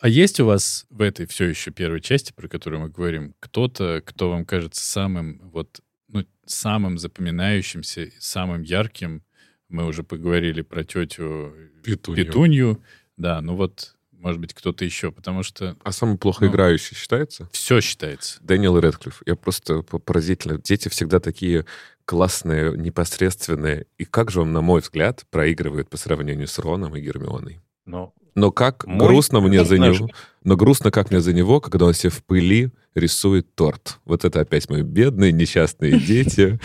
[0.00, 4.02] А есть у вас в этой все еще первой части, про которую мы говорим, кто-то,
[4.04, 9.22] кто вам кажется самым вот ну, самым запоминающимся, самым ярким?
[9.68, 12.24] Мы уже поговорили про тетю Петунью.
[12.24, 12.82] Петунью.
[13.16, 15.76] Да, ну вот может быть, кто-то еще, потому что...
[15.84, 16.50] А самый плохо Ну.
[16.50, 17.46] играющий считается?
[17.52, 18.38] Все считается.
[18.40, 19.22] Дэниел Рэдклифф.
[19.26, 20.58] Я просто по- поразительно.
[20.58, 21.66] Дети всегда такие
[22.06, 23.84] классные, непосредственные.
[23.98, 27.60] И как же он, на мой взгляд, проигрывает по сравнению с Роном и Гермионой.
[27.84, 30.08] Но Но как Мой грустно мне за него.
[30.42, 33.98] Но грустно как мне за него, когда он себе в пыли рисует торт.
[34.06, 36.58] Вот это опять мои бедные несчастные дети.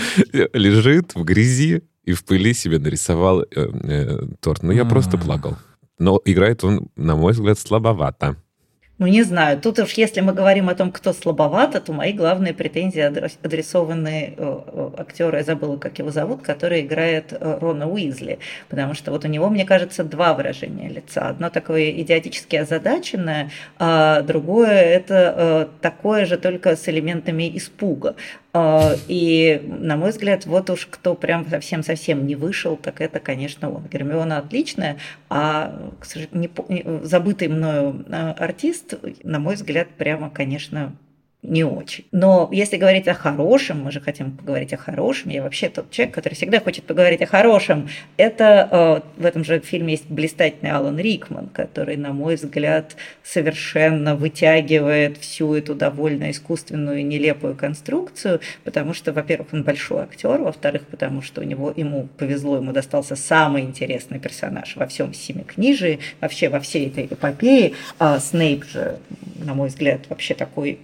[0.53, 4.64] Лежит в грязи и в пыли себе нарисовал э, э, торт.
[4.64, 5.57] Ну, я просто плакал.
[5.99, 8.38] Но играет он, на мой взгляд, слабовато.
[8.99, 9.57] Ну, не знаю.
[9.61, 14.34] Тут уж если мы говорим о том, кто слабовато, то мои главные претензии адрес- адресованы
[14.35, 18.39] э, э, актеру, я забыла, как его зовут, который играет э, Рона Уизли.
[18.67, 21.30] Потому что вот у него, мне кажется, два выражения лица.
[21.30, 28.15] Одно такое идиотически озадаченное, а другое это такое же, только с элементами испуга.
[28.51, 33.69] А, И, на мой взгляд, вот уж кто прям совсем-совсем не вышел, так это, конечно,
[33.71, 33.85] он.
[33.88, 34.97] Гермиона отличная,
[35.30, 40.95] а к сож- не по- не- забытый мною э, артист, на мой взгляд, прямо, конечно,
[41.41, 42.03] не очень.
[42.11, 46.14] Но если говорить о хорошем, мы же хотим поговорить о хорошем, я вообще тот человек,
[46.14, 47.88] который всегда хочет поговорить о хорошем,
[48.18, 54.18] это э, в этом же фильме есть блистательный Алан Рикман, который, на мой взгляд, совершенно
[54.18, 60.88] вытягивает всю эту довольно искусственную и нелепую конструкцию, потому что, во-первых, он большой актер, во-вторых,
[60.88, 66.49] потому что у него ему повезло, ему достался самый интересный персонаж во всем семикнижии, вообще
[66.49, 67.74] во всей этой эпопее.
[67.98, 68.99] А Снейп же,
[69.38, 70.80] на мой взгляд, вообще такой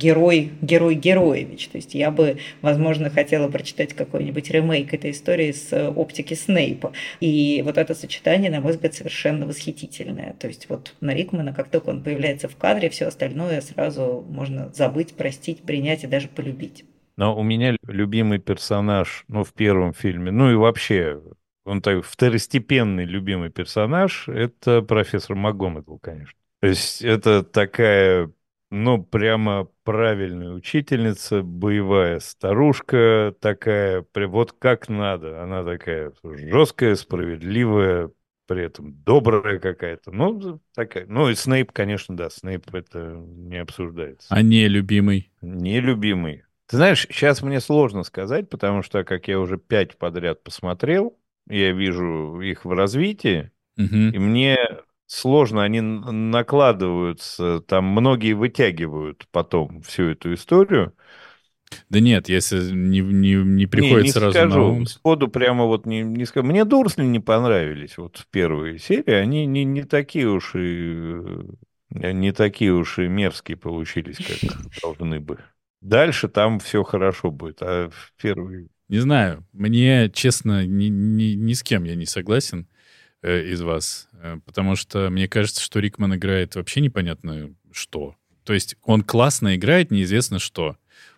[0.00, 1.68] герой, герой Героевич.
[1.68, 6.92] То есть я бы, возможно, хотела прочитать какой-нибудь ремейк этой истории с э, оптики Снейпа.
[7.20, 10.34] И вот это сочетание, на мой взгляд, совершенно восхитительное.
[10.38, 14.72] То есть вот на Рикмана, как только он появляется в кадре, все остальное сразу можно
[14.72, 16.84] забыть, простить, принять и даже полюбить.
[17.16, 21.20] Но у меня любимый персонаж, ну, в первом фильме, ну и вообще,
[21.64, 26.38] он такой второстепенный любимый персонаж, это профессор МакГонагал, конечно.
[26.60, 28.30] То есть это такая,
[28.70, 35.42] ну, прямо правильная учительница, боевая старушка такая, вот как надо.
[35.42, 38.10] Она такая жесткая, справедливая,
[38.46, 40.12] при этом добрая какая-то.
[40.12, 41.06] Ну, такая.
[41.06, 44.26] Ну, и Снейп, конечно, да, Снейп это не обсуждается.
[44.30, 45.32] А не любимый.
[45.42, 46.44] Нелюбимый.
[46.66, 51.18] Ты знаешь, сейчас мне сложно сказать, потому что, как я уже пять подряд посмотрел,
[51.48, 54.10] я вижу их в развитии, Мгм.
[54.10, 54.56] и мне
[55.10, 60.94] сложно, они накладываются, там многие вытягивают потом всю эту историю.
[61.88, 64.86] Да нет, если не, не, не приходит не, не сразу скажу, на ум.
[64.86, 66.46] сходу прямо вот не, не скажу.
[66.46, 71.02] Мне Дурсли не понравились вот в первой серии, они не, не такие уж и
[71.94, 74.50] э, не такие уж и мерзкие получились, как
[74.82, 75.38] должны бы.
[75.80, 78.68] Дальше там все хорошо будет, а в первой...
[78.88, 82.68] Не знаю, мне, честно, ни, ни, ни с кем я не согласен
[83.22, 84.09] э, из вас,
[84.44, 88.14] потому что мне кажется, что Рикман играет вообще непонятно что.
[88.44, 90.76] То есть он классно играет, неизвестно что.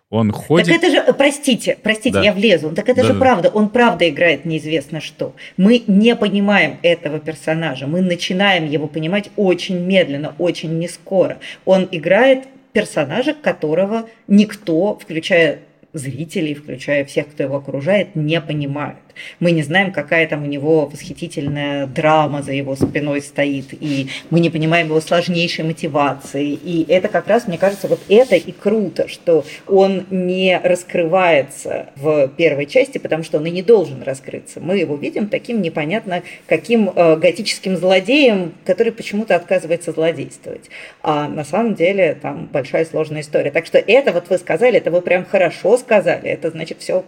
[0.09, 0.67] Он ходит...
[0.67, 2.23] Так это же, простите, простите, Да.
[2.23, 2.69] я влезу.
[2.69, 3.19] Так это же Да-да-да.
[3.19, 5.33] правда, он правда играет неизвестно что.
[5.57, 11.39] Мы не понимаем этого персонажа, мы начинаем его понимать очень медленно, очень не скоро.
[11.65, 12.43] Он играет
[12.73, 15.61] персонажа, которого никто, включая
[15.93, 18.97] зрителей, включая всех, кто его окружает, не понимает.
[19.39, 24.39] Мы не знаем, какая там у него восхитительная драма за его спиной стоит, и мы
[24.39, 26.51] не понимаем его сложнейшей мотивации.
[26.51, 32.27] И это как раз, мне кажется, вот это и круто, что он не раскрывается в
[32.29, 34.59] первой части, потому что он и не должен раскрыться.
[34.59, 40.69] Мы его видим таким непонятно каким э, готическим злодеем, который почему-то отказывается злодействовать.
[41.01, 43.51] А на самом деле там большая сложная история.
[43.51, 46.29] Так что это вот вы сказали, это вы прям хорошо сказали.
[46.29, 47.03] Это значит все,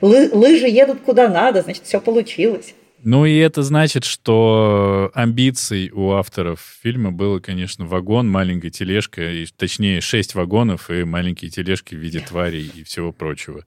[0.00, 2.74] лыжи едут куда надо, значит все получилось.
[3.02, 9.46] Ну и это значит, что амбиций у авторов фильма было, конечно, вагон, маленькая тележка, и,
[9.46, 13.64] точнее, шесть вагонов и маленькие тележки в виде тварей и всего прочего.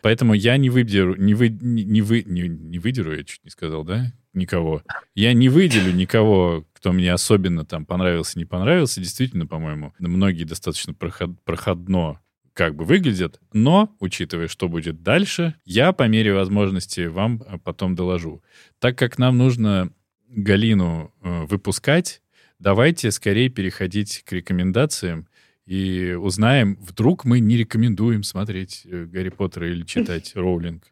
[0.00, 3.84] Поэтому я не выберу, не, вы, не вы, не, не выдеру, я чуть не сказал,
[3.84, 4.82] да, никого.
[5.14, 9.00] Я не выделю никого, кто мне особенно там понравился, не понравился.
[9.00, 12.20] Действительно, по-моему, многие достаточно проход, проходно
[12.58, 17.94] как бы выглядят, но, учитывая, что будет дальше, я по мере возможности вам а, потом
[17.94, 18.42] доложу.
[18.80, 19.92] Так как нам нужно
[20.28, 22.20] Галину э, выпускать,
[22.58, 25.28] давайте скорее переходить к рекомендациям
[25.66, 30.82] и узнаем, вдруг мы не рекомендуем смотреть э, Гарри Поттера или читать Роулинг.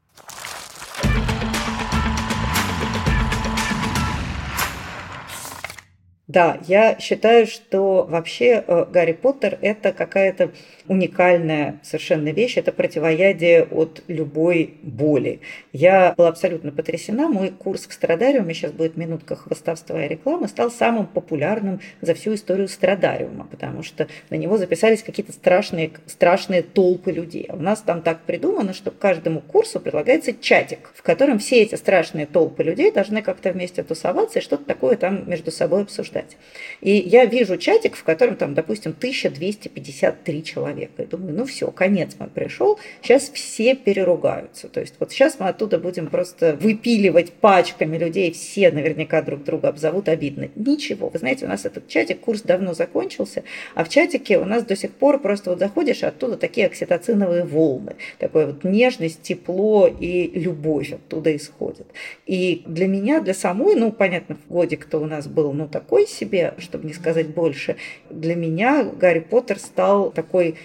[6.29, 10.53] Да, я считаю, что вообще э, Гарри Поттер это какая-то
[10.89, 15.41] уникальная совершенно вещь, это противоядие от любой боли.
[15.73, 20.71] Я была абсолютно потрясена, мой курс в Страдариуме, сейчас будет минутка хвостовства и рекламы, стал
[20.71, 27.13] самым популярным за всю историю Страдариума, потому что на него записались какие-то страшные, страшные толпы
[27.13, 27.47] людей.
[27.49, 31.63] А у нас там так придумано, что к каждому курсу предлагается чатик, в котором все
[31.63, 36.37] эти страшные толпы людей должны как-то вместе тусоваться и что-то такое там между собой обсуждать.
[36.81, 40.76] И я вижу чатик, в котором там, допустим, 1253 человека.
[40.85, 44.69] И думаю, ну все, конец мой пришел, сейчас все переругаются.
[44.69, 49.69] То есть вот сейчас мы оттуда будем просто выпиливать пачками людей, все наверняка друг друга
[49.69, 50.49] обзовут, обидно.
[50.55, 53.45] Ничего, вы знаете, у нас этот чатик, курс давно закончился,
[53.75, 57.45] а в чатике у нас до сих пор просто вот заходишь, а оттуда такие окситоциновые
[57.45, 57.97] волны.
[58.19, 61.87] Такое вот нежность, тепло и любовь оттуда исходит.
[62.27, 66.55] И для меня, для самой, ну, понятно, в годик-то у нас был, ну, такой себе,
[66.59, 67.77] чтобы не сказать больше,
[68.11, 70.57] для меня Гарри Поттер стал такой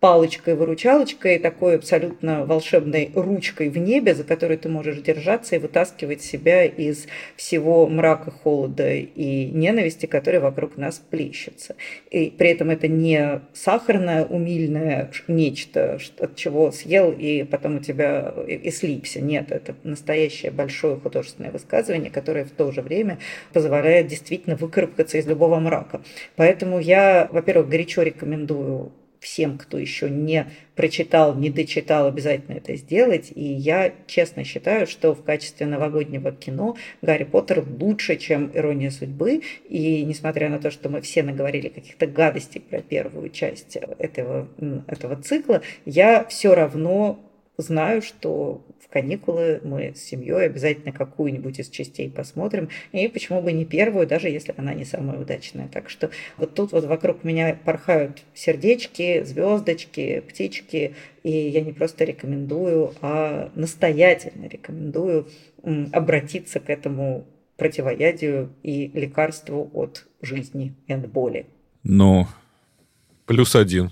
[0.00, 6.64] палочкой-выручалочкой, такой абсолютно волшебной ручкой в небе, за которой ты можешь держаться и вытаскивать себя
[6.64, 11.76] из всего мрака, холода и ненависти, которые вокруг нас плещутся.
[12.10, 18.34] И при этом это не сахарное, умильное нечто, от чего съел и потом у тебя
[18.46, 19.22] и слипся.
[19.22, 23.18] Нет, это настоящее большое художественное высказывание, которое в то же время
[23.54, 26.02] позволяет действительно выкарабкаться из любого мрака.
[26.36, 28.92] Поэтому я, во-первых, горячо рекомендую
[29.26, 30.46] всем, кто еще не
[30.76, 33.32] прочитал, не дочитал, обязательно это сделать.
[33.34, 39.42] И я честно считаю, что в качестве новогоднего кино Гарри Поттер лучше, чем «Ирония судьбы».
[39.68, 44.48] И несмотря на то, что мы все наговорили каких-то гадостей про первую часть этого,
[44.86, 47.18] этого цикла, я все равно
[47.58, 53.52] знаю, что в каникулы мы с семьей обязательно какую-нибудь из частей посмотрим, и почему бы
[53.52, 55.68] не первую, даже если она не самая удачная.
[55.68, 62.04] Так что вот тут вот вокруг меня порхают сердечки, звездочки, птички, и я не просто
[62.04, 65.28] рекомендую, а настоятельно рекомендую
[65.92, 67.26] обратиться к этому
[67.56, 71.46] противоядию и лекарству от жизни и от боли.
[71.82, 72.26] Ну,
[73.26, 73.90] Плюс один.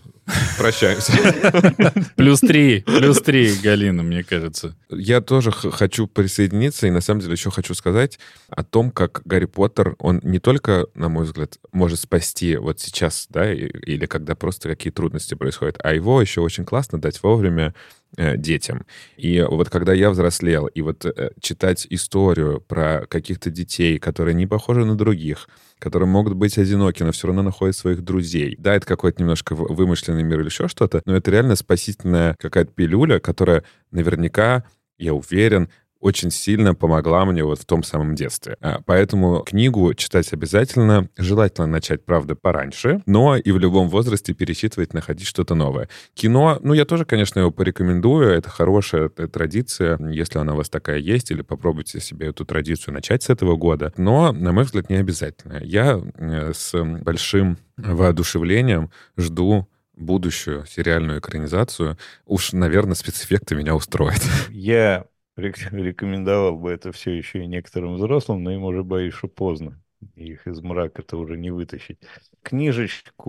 [0.59, 1.13] Прощаемся.
[2.17, 2.81] Плюс три.
[2.81, 4.75] Плюс три, Галина, мне кажется.
[4.89, 8.19] Я тоже хочу присоединиться и на самом деле еще хочу сказать
[8.49, 13.27] о том, как Гарри Поттер, он не только, на мой взгляд, может спасти вот сейчас,
[13.29, 17.75] да, или когда просто какие трудности происходят, а его еще очень классно дать вовремя
[18.17, 18.87] э, детям.
[19.17, 24.47] И вот когда я взрослел, и вот э, читать историю про каких-то детей, которые не
[24.47, 25.49] похожи на других,
[25.85, 28.57] которые могут быть одиноки, но все равно находят своих друзей.
[28.59, 33.21] Да, это какой-то немножко вымышленный мир или еще что-то, но это реально спасительная какая-то пилюля,
[33.21, 34.65] которая наверняка,
[34.99, 35.69] я уверен,
[36.05, 38.59] очень сильно помогла мне вот в том самом детстве.
[38.61, 41.09] А, поэтому книгу читать обязательно.
[41.17, 45.89] Желательно начать, правда, пораньше, но и в любом возрасте перечитывать, находить что-то новое.
[46.13, 48.29] Кино, ну, я тоже, конечно, его порекомендую.
[48.29, 53.23] Это хорошая традиция, если она у вас такая есть, или попробуйте себе эту традицию начать
[53.23, 53.91] с этого года.
[53.97, 55.63] Но, на мой взгляд, не обязательно.
[55.65, 59.67] Я с большим воодушевлением жду
[59.97, 61.97] будущую сериальную экранизацию.
[62.27, 64.21] Уж, наверное, спецэффекты меня устроят.
[64.51, 65.07] Я
[65.37, 69.81] рекомендовал бы это все еще и некоторым взрослым, но им уже боюсь, что поздно.
[70.17, 71.99] Их из мрака-то уже не вытащить.
[72.43, 73.21] Книжечку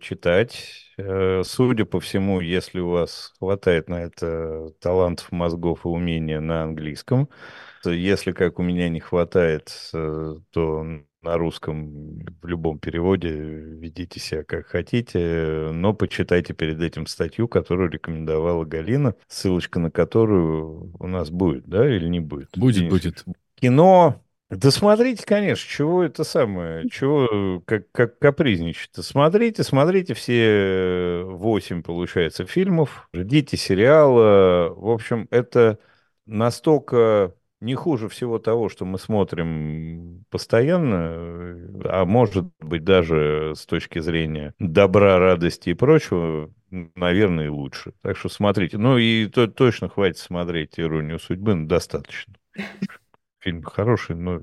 [0.00, 0.86] читать.
[0.98, 6.64] Э, судя по всему, если у вас хватает на это талантов, мозгов и умения на
[6.64, 7.28] английском,
[7.84, 10.86] если, как у меня, не хватает, э, то
[11.22, 17.90] на русском в любом переводе, ведите себя как хотите, но почитайте перед этим статью, которую
[17.90, 22.50] рекомендовала Галина, ссылочка на которую у нас будет, да, или не будет?
[22.56, 22.90] Будет, Денис?
[22.90, 23.24] будет.
[23.56, 29.04] Кино да смотрите, конечно, чего это самое, чего как, как капризничать-то.
[29.04, 34.74] Смотрите, смотрите все восемь, получается, фильмов, ждите сериала.
[34.74, 35.78] В общем, это
[36.26, 43.98] настолько не хуже всего того, что мы смотрим постоянно, а может быть даже с точки
[43.98, 47.92] зрения добра, радости и прочего, наверное, и лучше.
[48.02, 48.78] Так что смотрите.
[48.78, 52.34] Ну и то, точно хватит смотреть «Иронию судьбы», ну, достаточно.
[53.40, 54.42] Фильм хороший, но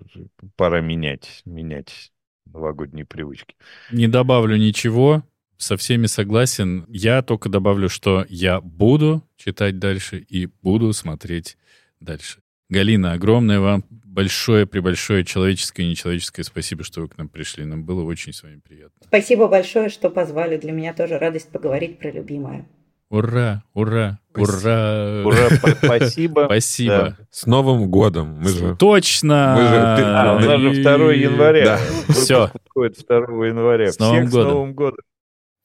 [0.55, 2.11] пора менять, менять
[2.45, 3.55] новогодние привычки.
[3.91, 5.23] Не добавлю ничего,
[5.57, 6.85] со всеми согласен.
[6.87, 11.57] Я только добавлю, что я буду читать дальше и буду смотреть
[11.99, 12.41] дальше.
[12.69, 17.63] Галина, огромное вам большое, пребольшое человеческое и нечеловеческое спасибо, что вы к нам пришли.
[17.65, 18.93] Нам было очень с вами приятно.
[19.05, 20.57] Спасибо большое, что позвали.
[20.57, 22.67] Для меня тоже радость поговорить про любимое.
[23.09, 25.23] Ура, ура, ура.
[25.23, 25.49] Ура,
[25.81, 26.43] спасибо.
[26.47, 27.17] Спасибо.
[27.31, 28.39] С Новым годом!
[28.41, 28.75] Мы же...
[28.75, 29.53] Точно!
[29.55, 31.65] Мы же- ты- А, у нас же 2 января.
[31.65, 31.77] Да.
[31.77, 32.51] Выпуск Всё.
[32.65, 33.15] выходит 2
[33.47, 33.91] января.
[33.93, 34.49] С Новым Всех годом.
[34.49, 34.99] с Новым годом.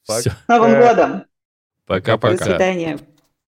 [0.05, 1.11] Всё, С Новым годом!
[1.19, 1.25] До
[1.87, 2.45] пока-пока.
[2.45, 2.99] свидания.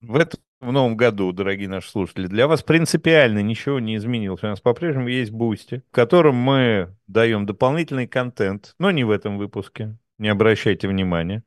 [0.00, 4.42] В этом в новом году, дорогие наши слушатели, для вас принципиально ничего не изменилось.
[4.42, 9.38] У нас по-прежнему есть Boosty, в котором мы даем дополнительный контент, но не в этом
[9.38, 11.44] выпуске, не обращайте внимания.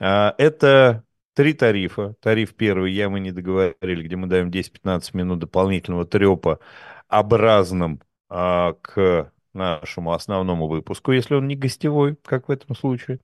[0.00, 1.04] А, Это
[1.34, 2.14] три тарифа.
[2.20, 6.60] Тариф первый, я мы не договорили, где мы даем 10-15 минут дополнительного трепа
[7.08, 13.20] образным а, к нашему основному выпуску, если он не гостевой, как в этом случае.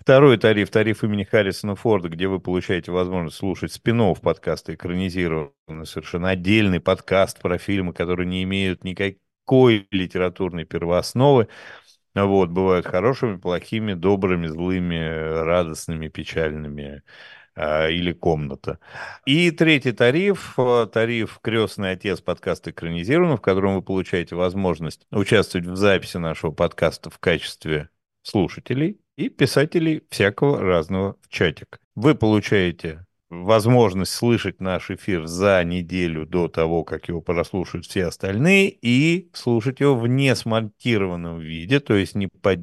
[0.00, 6.30] Второй тариф, тариф имени Харрисона Форда, где вы получаете возможность слушать спин подкаста экранизированный, совершенно
[6.30, 11.48] отдельный подкаст про фильмы, которые не имеют никакой литературной первоосновы.
[12.14, 14.98] Вот, бывают хорошими, плохими, добрыми, злыми,
[15.44, 17.02] радостными, печальными
[17.54, 18.78] а, или комната.
[19.26, 25.66] И третий тариф, а, тариф «Крестный отец» подкаста экранизирован, в котором вы получаете возможность участвовать
[25.66, 27.90] в записи нашего подкаста в качестве
[28.22, 31.80] слушателей и писателей всякого разного в чатик.
[31.96, 38.70] Вы получаете возможность слышать наш эфир за неделю до того, как его прослушают все остальные,
[38.70, 42.60] и слушать его в несмонтированном виде, то есть не под...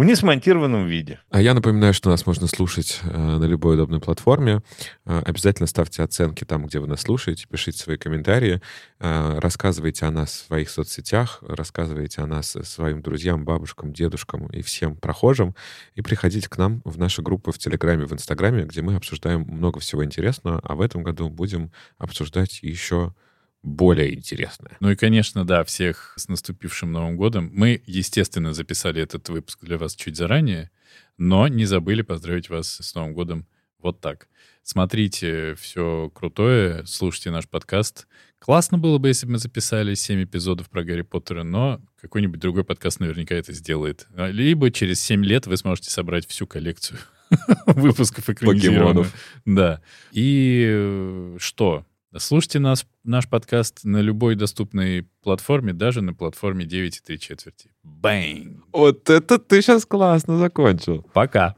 [0.00, 1.20] в несмонтированном виде.
[1.28, 4.62] А я напоминаю, что нас можно слушать э, на любой удобной платформе.
[5.04, 8.62] Э, обязательно ставьте оценки там, где вы нас слушаете, пишите свои комментарии,
[8.98, 14.62] э, рассказывайте о нас в своих соцсетях, рассказывайте о нас своим друзьям, бабушкам, дедушкам и
[14.62, 15.54] всем прохожим.
[15.96, 19.80] И приходите к нам в наши группы в Телеграме, в Инстаграме, где мы обсуждаем много
[19.80, 23.12] всего интересного, а в этом году будем обсуждать еще
[23.62, 24.76] более интересное.
[24.80, 27.50] Ну и, конечно, да, всех с наступившим Новым годом.
[27.52, 30.70] Мы, естественно, записали этот выпуск для вас чуть заранее,
[31.18, 33.46] но не забыли поздравить вас с Новым годом
[33.78, 34.28] вот так.
[34.62, 38.06] Смотрите все крутое, слушайте наш подкаст.
[38.38, 42.64] Классно было бы, если бы мы записали 7 эпизодов про Гарри Поттера, но какой-нибудь другой
[42.64, 44.06] подкаст наверняка это сделает.
[44.14, 46.98] А, Либо через 7 лет вы сможете собрать всю коллекцию
[47.66, 49.08] выпусков экранизированных.
[49.44, 49.82] Да.
[50.12, 51.84] И э, что?
[52.18, 57.70] Слушайте нас, наш подкаст на любой доступной платформе, даже на платформе 9,3 четверти.
[57.84, 58.64] Бэнг!
[58.72, 61.06] Вот это ты сейчас классно закончил.
[61.12, 61.54] Пока!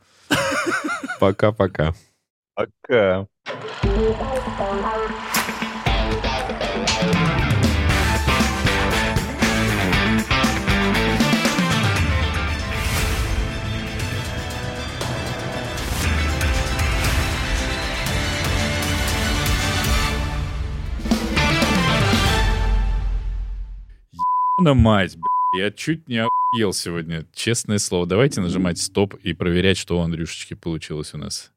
[1.20, 1.94] Пока-пока.
[2.54, 3.26] Пока.
[24.58, 28.06] На мать, бля, я чуть не охуел сегодня, честное слово.
[28.06, 31.52] Давайте нажимать стоп и проверять, что у Андрюшечки получилось у нас.